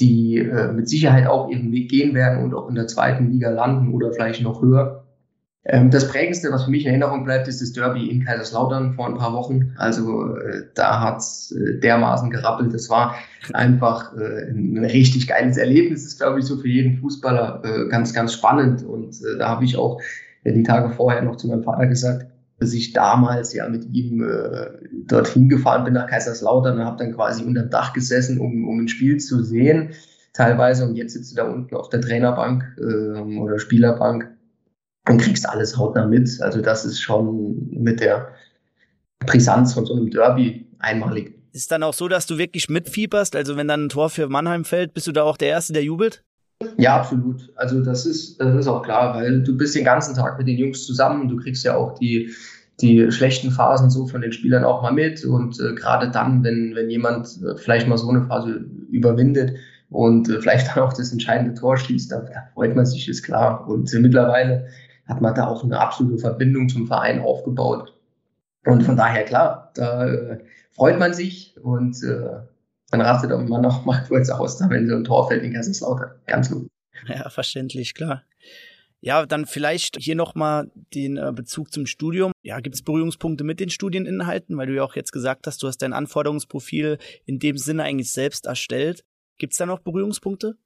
die 0.00 0.38
äh, 0.38 0.72
mit 0.72 0.88
Sicherheit 0.88 1.26
auch 1.26 1.50
ihren 1.50 1.70
Weg 1.72 1.90
gehen 1.90 2.14
werden 2.14 2.42
und 2.42 2.54
auch 2.54 2.68
in 2.68 2.74
der 2.74 2.86
zweiten 2.86 3.30
Liga 3.30 3.50
landen 3.50 3.92
oder 3.92 4.12
vielleicht 4.12 4.42
noch 4.42 4.62
höher. 4.62 5.04
Ähm, 5.64 5.90
das 5.90 6.08
Prägendste, 6.08 6.50
was 6.50 6.64
für 6.64 6.70
mich 6.70 6.84
in 6.84 6.88
Erinnerung 6.88 7.24
bleibt, 7.24 7.46
ist 7.46 7.60
das 7.60 7.72
Derby 7.72 8.08
in 8.08 8.24
Kaiserslautern 8.24 8.94
vor 8.94 9.06
ein 9.06 9.16
paar 9.16 9.34
Wochen. 9.34 9.74
Also 9.76 10.34
äh, 10.36 10.62
da 10.74 11.00
hat's 11.00 11.52
äh, 11.52 11.78
dermaßen 11.80 12.30
gerappelt. 12.30 12.72
Das 12.72 12.88
war 12.88 13.14
einfach 13.52 14.16
äh, 14.16 14.50
ein 14.50 14.82
richtig 14.84 15.28
geiles 15.28 15.58
Erlebnis. 15.58 16.04
Das 16.04 16.12
ist, 16.12 16.18
glaube 16.18 16.38
ich, 16.38 16.46
so 16.46 16.56
für 16.56 16.68
jeden 16.68 16.98
Fußballer 16.98 17.62
äh, 17.64 17.88
ganz, 17.90 18.14
ganz 18.14 18.32
spannend. 18.32 18.82
Und 18.82 19.16
äh, 19.16 19.38
da 19.38 19.48
habe 19.48 19.64
ich 19.64 19.76
auch 19.76 20.00
äh, 20.44 20.52
die 20.52 20.62
Tage 20.62 20.90
vorher 20.90 21.20
noch 21.22 21.36
zu 21.36 21.48
meinem 21.48 21.62
Vater 21.62 21.86
gesagt, 21.86 22.26
dass 22.60 22.74
ich 22.74 22.92
damals 22.92 23.54
ja 23.54 23.68
mit 23.68 23.86
ihm 23.92 24.22
äh, 24.22 24.70
dorthin 25.06 25.48
gefahren 25.48 25.84
bin 25.84 25.94
nach 25.94 26.06
Kaiserslautern 26.06 26.78
und 26.78 26.84
habe 26.84 26.98
dann 26.98 27.14
quasi 27.14 27.42
unter 27.42 27.62
dem 27.62 27.70
Dach 27.70 27.94
gesessen, 27.94 28.38
um, 28.38 28.68
um 28.68 28.80
ein 28.80 28.88
Spiel 28.88 29.16
zu 29.16 29.42
sehen 29.42 29.94
teilweise. 30.34 30.86
Und 30.86 30.94
jetzt 30.94 31.14
sitzt 31.14 31.32
du 31.32 31.36
da 31.36 31.44
unten 31.44 31.74
auf 31.74 31.88
der 31.88 32.02
Trainerbank 32.02 32.76
äh, 32.78 33.38
oder 33.38 33.58
Spielerbank 33.58 34.28
und 35.08 35.20
kriegst 35.20 35.48
alles 35.48 35.78
hautnah 35.78 36.06
mit. 36.06 36.28
Also 36.40 36.60
das 36.60 36.84
ist 36.84 37.00
schon 37.00 37.70
mit 37.70 38.00
der 38.00 38.28
Brisanz 39.20 39.72
von 39.72 39.86
so 39.86 39.94
einem 39.94 40.10
Derby 40.10 40.66
einmalig. 40.78 41.34
Ist 41.52 41.72
dann 41.72 41.82
auch 41.82 41.94
so, 41.94 42.08
dass 42.08 42.26
du 42.26 42.38
wirklich 42.38 42.68
mitfieberst? 42.68 43.34
Also 43.34 43.56
wenn 43.56 43.68
dann 43.68 43.86
ein 43.86 43.88
Tor 43.88 44.10
für 44.10 44.28
Mannheim 44.28 44.64
fällt, 44.64 44.94
bist 44.94 45.06
du 45.06 45.12
da 45.12 45.24
auch 45.24 45.36
der 45.38 45.48
Erste, 45.48 45.72
der 45.72 45.82
jubelt? 45.82 46.22
Ja, 46.76 46.96
absolut. 46.96 47.50
Also 47.56 47.82
das 47.82 48.04
ist, 48.04 48.38
das 48.40 48.54
ist 48.54 48.66
auch 48.66 48.82
klar, 48.82 49.14
weil 49.14 49.42
du 49.42 49.56
bist 49.56 49.74
den 49.74 49.84
ganzen 49.84 50.14
Tag 50.14 50.38
mit 50.38 50.46
den 50.46 50.58
Jungs 50.58 50.84
zusammen. 50.84 51.28
Du 51.28 51.36
kriegst 51.36 51.64
ja 51.64 51.74
auch 51.74 51.98
die, 51.98 52.30
die 52.80 53.10
schlechten 53.10 53.50
Phasen 53.50 53.90
so 53.90 54.06
von 54.06 54.20
den 54.20 54.32
Spielern 54.32 54.64
auch 54.64 54.82
mal 54.82 54.92
mit. 54.92 55.24
Und 55.24 55.58
äh, 55.60 55.74
gerade 55.74 56.10
dann, 56.10 56.44
wenn, 56.44 56.74
wenn 56.74 56.90
jemand 56.90 57.40
äh, 57.42 57.56
vielleicht 57.56 57.88
mal 57.88 57.96
so 57.96 58.10
eine 58.10 58.26
Phase 58.26 58.64
überwindet 58.90 59.56
und 59.88 60.28
äh, 60.28 60.40
vielleicht 60.40 60.68
dann 60.68 60.84
auch 60.84 60.92
das 60.92 61.12
entscheidende 61.12 61.58
Tor 61.58 61.76
schießt, 61.78 62.12
da, 62.12 62.20
da 62.20 62.48
freut 62.52 62.76
man 62.76 62.84
sich, 62.84 63.08
ist 63.08 63.22
klar. 63.22 63.66
Und 63.66 63.92
mittlerweile 63.94 64.66
hat 65.06 65.20
man 65.22 65.34
da 65.34 65.46
auch 65.46 65.64
eine 65.64 65.80
absolute 65.80 66.18
Verbindung 66.18 66.68
zum 66.68 66.86
Verein 66.86 67.20
aufgebaut. 67.20 67.94
Und 68.66 68.82
von 68.82 68.96
daher, 68.96 69.24
klar, 69.24 69.70
da 69.74 70.06
äh, 70.06 70.38
freut 70.70 70.98
man 70.98 71.14
sich 71.14 71.56
und 71.62 72.02
äh, 72.04 72.40
dann 72.90 73.00
rastet 73.00 73.30
man 73.30 73.64
auch 73.64 73.84
mal 73.84 74.04
kurz 74.08 74.30
aus, 74.30 74.58
da, 74.58 74.68
wenn 74.70 74.88
so 74.88 74.96
ein 74.96 75.04
Tor 75.04 75.28
fällt 75.28 75.42
in 75.42 75.52
Kaiserslautern. 75.52 76.10
Ganz 76.26 76.50
gut. 76.50 76.68
Ja, 77.06 77.28
verständlich, 77.30 77.94
klar. 77.94 78.24
Ja, 79.02 79.24
dann 79.24 79.46
vielleicht 79.46 79.96
hier 79.98 80.14
nochmal 80.14 80.70
den 80.94 81.16
äh, 81.16 81.32
Bezug 81.34 81.72
zum 81.72 81.86
Studium. 81.86 82.32
Ja, 82.42 82.60
gibt 82.60 82.74
es 82.74 82.82
Berührungspunkte 82.82 83.44
mit 83.44 83.58
den 83.58 83.70
Studieninhalten? 83.70 84.58
Weil 84.58 84.66
du 84.66 84.74
ja 84.74 84.82
auch 84.82 84.94
jetzt 84.94 85.12
gesagt 85.12 85.46
hast, 85.46 85.62
du 85.62 85.68
hast 85.68 85.78
dein 85.78 85.94
Anforderungsprofil 85.94 86.98
in 87.24 87.38
dem 87.38 87.56
Sinne 87.56 87.84
eigentlich 87.84 88.12
selbst 88.12 88.44
erstellt. 88.44 89.04
Gibt 89.38 89.54
es 89.54 89.58
da 89.58 89.64
noch 89.64 89.78
Berührungspunkte? 89.78 90.56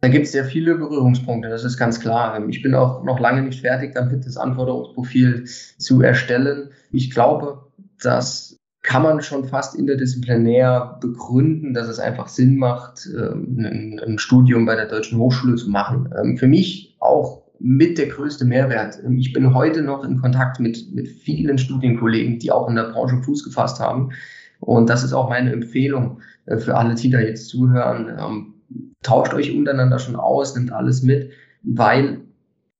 Da 0.00 0.08
gibt 0.08 0.26
es 0.26 0.32
sehr 0.32 0.44
viele 0.44 0.74
Berührungspunkte, 0.74 1.48
das 1.48 1.64
ist 1.64 1.78
ganz 1.78 1.98
klar. 1.98 2.46
Ich 2.48 2.62
bin 2.62 2.74
auch 2.74 3.04
noch 3.04 3.20
lange 3.20 3.42
nicht 3.42 3.60
fertig 3.60 3.94
damit, 3.94 4.26
das 4.26 4.36
Anforderungsprofil 4.36 5.46
zu 5.46 6.02
erstellen. 6.02 6.72
Ich 6.90 7.10
glaube, 7.10 7.70
das 8.02 8.58
kann 8.84 9.02
man 9.02 9.22
schon 9.22 9.46
fast 9.46 9.74
interdisziplinär 9.74 10.98
begründen, 11.00 11.72
dass 11.72 11.88
es 11.88 11.98
einfach 11.98 12.28
Sinn 12.28 12.58
macht, 12.58 13.08
ähm, 13.16 13.98
ein, 14.06 14.18
Studium 14.18 14.66
bei 14.66 14.76
der 14.76 14.86
Deutschen 14.86 15.18
Hochschule 15.18 15.56
zu 15.56 15.70
machen. 15.70 16.12
Ähm, 16.16 16.36
für 16.36 16.46
mich 16.46 16.94
auch 17.00 17.42
mit 17.58 17.96
der 17.96 18.08
größte 18.08 18.44
Mehrwert. 18.44 18.98
Ähm, 19.02 19.16
ich 19.16 19.32
bin 19.32 19.54
heute 19.54 19.82
noch 19.82 20.04
in 20.04 20.20
Kontakt 20.20 20.60
mit, 20.60 20.94
mit 20.94 21.08
vielen 21.08 21.56
Studienkollegen, 21.56 22.38
die 22.38 22.52
auch 22.52 22.68
in 22.68 22.76
der 22.76 22.92
Branche 22.92 23.22
Fuß 23.22 23.44
gefasst 23.44 23.80
haben. 23.80 24.10
Und 24.60 24.90
das 24.90 25.02
ist 25.02 25.14
auch 25.14 25.30
meine 25.30 25.50
Empfehlung 25.50 26.20
äh, 26.44 26.58
für 26.58 26.76
alle, 26.76 26.94
die 26.94 27.08
da 27.08 27.20
jetzt 27.20 27.48
zuhören 27.48 28.52
tauscht 29.02 29.34
euch 29.34 29.54
untereinander 29.54 29.98
schon 29.98 30.16
aus, 30.16 30.56
nimmt 30.56 30.72
alles 30.72 31.02
mit, 31.02 31.30
weil 31.62 32.22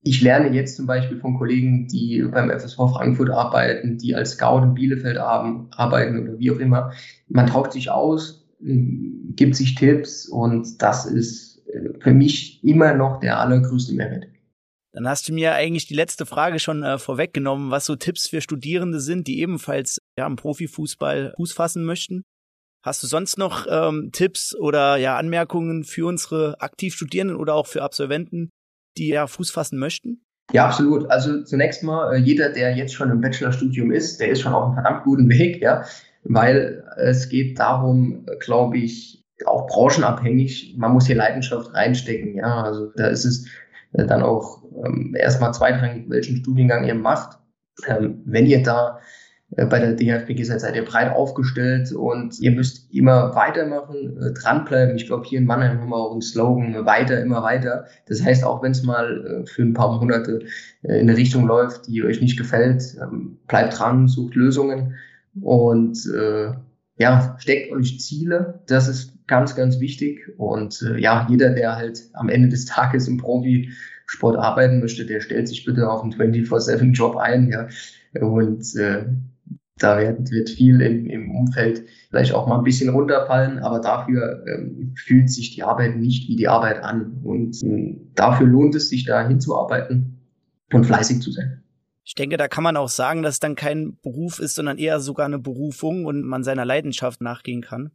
ich 0.05 0.21
lerne 0.21 0.55
jetzt 0.55 0.77
zum 0.77 0.87
Beispiel 0.87 1.19
von 1.19 1.37
Kollegen, 1.37 1.88
die 1.88 2.23
beim 2.23 2.51
FSV 2.51 2.77
Frankfurt 2.77 3.31
arbeiten, 3.31 3.97
die 3.97 4.14
als 4.14 4.33
Scout 4.33 4.62
in 4.62 4.75
Bielefeld 4.75 5.17
arbeiten 5.17 6.23
oder 6.23 6.38
wie 6.38 6.51
auch 6.51 6.59
immer. 6.59 6.93
Man 7.29 7.47
tauscht 7.47 7.73
sich 7.73 7.90
aus, 7.90 8.47
gibt 8.61 9.57
sich 9.57 9.75
Tipps 9.75 10.29
und 10.29 10.81
das 10.83 11.07
ist 11.07 11.67
äh, 11.69 11.99
für 12.01 12.12
mich 12.12 12.62
immer 12.62 12.95
noch 12.95 13.21
der 13.21 13.40
allergrößte 13.40 13.95
Mehrwert. 13.95 14.27
Dann 14.93 15.09
hast 15.09 15.29
du 15.29 15.33
mir 15.33 15.55
eigentlich 15.55 15.87
die 15.87 15.95
letzte 15.95 16.25
Frage 16.25 16.59
schon 16.59 16.83
äh, 16.83 16.99
vorweggenommen, 16.99 17.71
was 17.71 17.87
so 17.87 17.97
Tipps 17.97 18.29
für 18.29 18.40
Studierende 18.40 19.01
sind, 19.01 19.27
die 19.27 19.40
ebenfalls 19.40 19.99
ja, 20.17 20.27
im 20.27 20.37
Profifußball 20.37 21.35
Fuß 21.37 21.53
fassen 21.53 21.85
möchten. 21.85 22.23
Hast 22.85 23.03
du 23.03 23.07
sonst 23.07 23.38
noch 23.38 23.67
ähm, 23.69 24.11
Tipps 24.12 24.55
oder 24.55 24.97
ja 24.97 25.17
Anmerkungen 25.17 25.85
für 25.85 26.07
unsere 26.07 26.61
Aktivstudierenden 26.61 27.38
oder 27.38 27.55
auch 27.55 27.67
für 27.67 27.83
Absolventen, 27.83 28.51
die 28.96 29.09
ja 29.09 29.26
Fuß 29.26 29.50
fassen 29.50 29.78
möchten? 29.78 30.20
Ja, 30.52 30.66
absolut. 30.66 31.11
Also 31.11 31.42
zunächst 31.42 31.83
mal, 31.83 32.14
äh, 32.14 32.18
jeder, 32.18 32.50
der 32.50 32.76
jetzt 32.76 32.94
schon 32.94 33.11
im 33.11 33.20
Bachelorstudium 33.20 33.90
ist, 33.92 34.20
der 34.20 34.28
ist 34.28 34.40
schon 34.40 34.52
auf 34.52 34.64
einem 34.64 34.74
verdammt 34.74 35.04
guten 35.04 35.28
Weg, 35.28 35.62
ja, 35.62 35.85
weil 36.24 36.85
es 36.96 37.28
geht 37.28 37.59
darum, 37.59 38.26
äh, 38.28 38.37
glaube 38.38 38.78
ich, 38.78 39.24
auch 39.46 39.66
branchenabhängig, 39.66 40.74
man 40.76 40.92
muss 40.92 41.07
hier 41.07 41.16
Leidenschaft 41.16 41.74
reinstecken, 41.74 42.37
ja, 42.37 42.62
also 42.62 42.92
da 42.96 43.09
ist 43.09 43.24
es 43.24 43.46
äh, 43.92 44.07
dann 44.07 44.22
auch 44.22 44.62
ähm, 44.85 45.14
erstmal 45.18 45.52
zweitrangig, 45.54 46.09
welchen 46.09 46.37
Studiengang 46.37 46.85
ihr 46.85 46.94
macht. 46.94 47.38
Ähm, 47.87 48.22
wenn 48.24 48.46
ihr 48.46 48.62
da 48.62 48.98
äh, 48.98 49.02
bei 49.50 49.78
der 49.78 49.92
DFBG 49.92 50.42
seid, 50.44 50.61
seid 50.61 50.74
ihr 50.74 50.85
breit 50.85 51.12
aufgestellt 51.12 51.92
und 51.92 52.40
ihr 52.40 52.50
müsst 52.50 52.92
immer 52.92 53.35
weitermachen, 53.35 54.16
äh, 54.20 54.33
dranbleiben. 54.33 54.96
Ich 54.96 55.07
glaube, 55.07 55.26
hier 55.26 55.38
in 55.38 55.46
Mannheim 55.46 55.80
haben 55.80 55.90
wir 55.90 55.96
auch 55.96 56.12
einen 56.12 56.22
Slogan, 56.22 56.87
weiter, 56.87 57.20
immer 57.20 57.42
weiter. 57.42 57.87
Das 58.07 58.24
heißt, 58.24 58.44
auch 58.44 58.62
wenn 58.62 58.72
es 58.72 58.83
mal 58.83 59.42
äh, 59.42 59.46
für 59.46 59.62
ein 59.62 59.74
paar 59.74 59.96
Monate 59.98 60.40
in 60.83 60.90
eine 60.92 61.16
Richtung 61.16 61.46
läuft, 61.46 61.87
die 61.87 62.02
euch 62.02 62.20
nicht 62.20 62.37
gefällt, 62.37 62.96
ähm, 63.00 63.38
bleibt 63.46 63.78
dran, 63.78 64.09
sucht 64.09 64.35
Lösungen 64.35 64.94
und 65.40 65.98
äh, 66.07 66.52
ja, 66.96 67.37
steckt 67.38 67.72
euch 67.72 68.00
Ziele. 68.00 68.61
Das 68.66 68.88
ist 68.88 69.14
ganz, 69.26 69.54
ganz 69.54 69.78
wichtig. 69.80 70.33
Und 70.37 70.83
äh, 70.83 70.98
ja, 70.98 71.26
jeder, 71.28 71.50
der 71.50 71.76
halt 71.76 72.02
am 72.14 72.28
Ende 72.28 72.48
des 72.48 72.66
Tages 72.66 73.09
im 73.09 73.18
Profisport 73.18 74.37
arbeiten 74.37 74.80
möchte, 74.80 75.04
der 75.07 75.20
stellt 75.20 75.48
sich 75.48 75.64
bitte 75.64 75.88
auf 75.88 76.02
einen 76.02 76.12
24-7-Job 76.12 77.16
ein, 77.16 77.50
ja. 77.50 77.68
Und 78.20 78.76
äh, 78.76 79.07
da 79.79 79.99
wird, 79.99 80.31
wird 80.31 80.51
viel 80.51 80.81
im, 80.81 81.07
im 81.07 81.35
Umfeld 81.35 81.85
vielleicht 82.11 82.33
auch 82.33 82.47
mal 82.47 82.59
ein 82.59 82.65
bisschen 82.65 82.91
runterfallen, 82.91 83.59
aber 83.59 83.81
dafür 83.81 84.45
ähm, 84.47 84.95
fühlt 84.97 85.31
sich 85.31 85.55
die 85.55 85.63
Arbeit 85.63 85.97
nicht 85.97 86.29
wie 86.29 86.37
die 86.37 86.49
Arbeit 86.49 86.83
an. 86.83 87.21
Und 87.25 87.61
ähm, 87.65 88.13
dafür 88.15 88.47
lohnt 88.47 88.75
es 88.77 88.89
sich, 88.89 89.05
da 89.05 89.27
hinzuarbeiten 89.27 90.21
und 90.73 90.85
fleißig 90.85 91.21
zu 91.21 91.33
sein. 91.33 91.63
Ich 92.05 92.15
denke, 92.15 92.37
da 92.37 92.49
kann 92.49 92.63
man 92.63 92.77
auch 92.77 92.89
sagen, 92.89 93.23
dass 93.23 93.35
es 93.35 93.41
dann 93.41 93.57
kein 93.57 93.99
Beruf 94.03 94.39
ist, 94.39 94.55
sondern 94.55 94.79
eher 94.79 95.01
sogar 95.01 95.27
eine 95.27 95.39
Berufung 95.39 96.05
und 96.05 96.23
man 96.23 96.45
seiner 96.45 96.65
Leidenschaft 96.65 97.21
nachgehen 97.21 97.63
kann. 97.63 97.91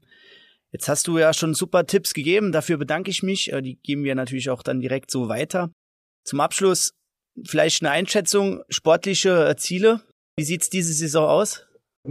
Jetzt 0.72 0.90
hast 0.90 1.08
du 1.08 1.18
ja 1.18 1.34
schon 1.34 1.54
super 1.54 1.86
Tipps 1.86 2.14
gegeben, 2.14 2.52
dafür 2.52 2.78
bedanke 2.78 3.10
ich 3.10 3.24
mich. 3.24 3.54
Äh, 3.54 3.62
die 3.62 3.80
geben 3.82 4.04
wir 4.04 4.16
natürlich 4.16 4.50
auch 4.50 4.64
dann 4.64 4.82
direkt 4.82 5.12
so 5.12 5.30
weiter. 5.30 5.72
Zum 6.26 6.42
Abschluss 6.42 6.92
vielleicht 7.46 7.82
eine 7.82 7.92
Einschätzung, 7.92 8.64
sportliche 8.70 9.48
äh, 9.48 9.56
Ziele. 9.56 10.02
Wie 10.38 10.44
sieht's 10.44 10.70
diese 10.70 10.94
Saison 10.94 11.28
aus? 11.28 11.66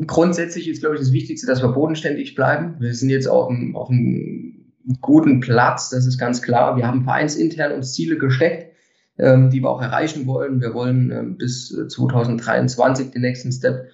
Grundsätzlich 0.07 0.69
ist, 0.69 0.81
glaube 0.81 0.97
ich, 0.97 1.01
das 1.01 1.13
Wichtigste, 1.13 1.47
dass 1.47 1.63
wir 1.63 1.69
bodenständig 1.69 2.35
bleiben. 2.35 2.77
Wir 2.79 2.95
sind 2.95 3.11
jetzt 3.11 3.27
auf 3.27 3.49
einem, 3.49 3.77
auf 3.77 3.91
einem 3.91 4.75
guten 5.01 5.41
Platz, 5.41 5.91
das 5.91 6.07
ist 6.07 6.19
ganz 6.19 6.43
klar. 6.43 6.77
Wir 6.77 6.87
haben 6.87 7.05
vereinsintern 7.05 7.73
uns 7.73 7.95
Ziele 7.95 8.17
gesteckt, 8.17 8.75
ähm, 9.19 9.51
die 9.51 9.63
wir 9.63 9.71
auch 9.71 9.83
erreichen 9.83 10.27
wollen. 10.27 10.61
Wir 10.61 10.75
wollen 10.75 11.11
ähm, 11.11 11.37
bis 11.37 11.69
2023 11.69 13.11
den 13.11 13.23
nächsten 13.23 13.53
Step 13.53 13.89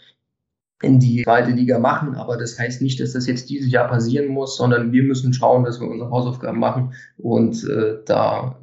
in 0.83 1.01
die 1.01 1.23
zweite 1.25 1.51
Liga 1.51 1.79
machen. 1.79 2.15
Aber 2.15 2.37
das 2.37 2.59
heißt 2.59 2.83
nicht, 2.83 3.01
dass 3.01 3.13
das 3.13 3.27
jetzt 3.27 3.51
dieses 3.51 3.71
Jahr 3.71 3.89
passieren 3.89 4.29
muss, 4.29 4.57
sondern 4.57 4.93
wir 4.93 5.03
müssen 5.03 5.33
schauen, 5.33 5.65
dass 5.65 5.81
wir 5.81 5.89
unsere 5.89 6.11
Hausaufgaben 6.11 6.59
machen 6.59 6.95
und 7.17 7.65
äh, 7.65 7.99
da 8.05 8.61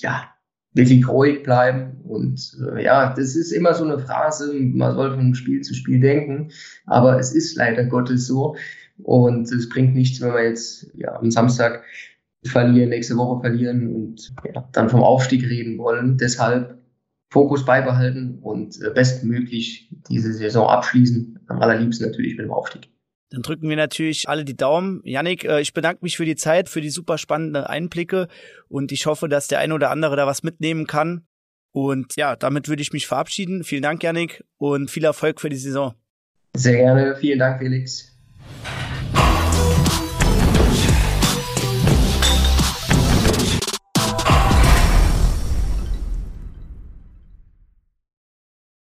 ja 0.00 0.35
wirklich 0.76 1.08
ruhig 1.08 1.42
bleiben. 1.42 1.98
Und 2.04 2.56
äh, 2.74 2.84
ja, 2.84 3.14
das 3.14 3.34
ist 3.34 3.50
immer 3.50 3.74
so 3.74 3.84
eine 3.84 3.98
Phrase, 3.98 4.52
man 4.54 4.94
soll 4.94 5.14
von 5.14 5.34
Spiel 5.34 5.62
zu 5.62 5.74
Spiel 5.74 6.00
denken, 6.00 6.50
aber 6.84 7.18
es 7.18 7.34
ist 7.34 7.56
leider 7.56 7.84
Gottes 7.84 8.26
so. 8.26 8.56
Und 8.98 9.50
es 9.50 9.68
bringt 9.68 9.94
nichts, 9.94 10.20
wenn 10.20 10.32
wir 10.32 10.44
jetzt 10.44 10.90
ja, 10.94 11.18
am 11.18 11.30
Samstag 11.30 11.82
verlieren, 12.44 12.90
nächste 12.90 13.16
Woche 13.16 13.40
verlieren 13.40 13.94
und 13.94 14.32
ja, 14.44 14.68
dann 14.72 14.88
vom 14.88 15.02
Aufstieg 15.02 15.42
reden 15.48 15.78
wollen. 15.78 16.16
Deshalb 16.16 16.78
Fokus 17.30 17.64
beibehalten 17.64 18.38
und 18.40 18.80
äh, 18.82 18.90
bestmöglich 18.90 19.90
diese 20.08 20.32
Saison 20.32 20.68
abschließen. 20.68 21.40
Am 21.48 21.60
allerliebsten 21.60 22.06
natürlich 22.06 22.36
mit 22.36 22.46
dem 22.46 22.52
Aufstieg. 22.52 22.88
Dann 23.30 23.42
drücken 23.42 23.68
wir 23.68 23.76
natürlich 23.76 24.28
alle 24.28 24.44
die 24.44 24.56
Daumen. 24.56 25.00
Yannick, 25.04 25.44
äh, 25.44 25.60
ich 25.60 25.72
bedanke 25.72 26.00
mich 26.02 26.16
für 26.16 26.24
die 26.24 26.36
Zeit, 26.36 26.68
für 26.68 26.80
die 26.80 26.90
super 26.90 27.18
spannenden 27.18 27.64
Einblicke 27.64 28.28
und 28.68 28.92
ich 28.92 29.06
hoffe, 29.06 29.28
dass 29.28 29.48
der 29.48 29.58
ein 29.58 29.72
oder 29.72 29.90
andere 29.90 30.16
da 30.16 30.26
was 30.26 30.42
mitnehmen 30.42 30.86
kann. 30.86 31.26
Und 31.72 32.16
ja, 32.16 32.36
damit 32.36 32.68
würde 32.68 32.82
ich 32.82 32.92
mich 32.92 33.06
verabschieden. 33.06 33.62
Vielen 33.64 33.82
Dank, 33.82 34.02
Yannick, 34.02 34.44
und 34.56 34.90
viel 34.90 35.04
Erfolg 35.04 35.40
für 35.40 35.50
die 35.50 35.56
Saison. 35.56 35.94
Sehr 36.56 36.76
gerne. 36.76 37.16
Vielen 37.16 37.38
Dank, 37.38 37.58
Felix. 37.58 38.15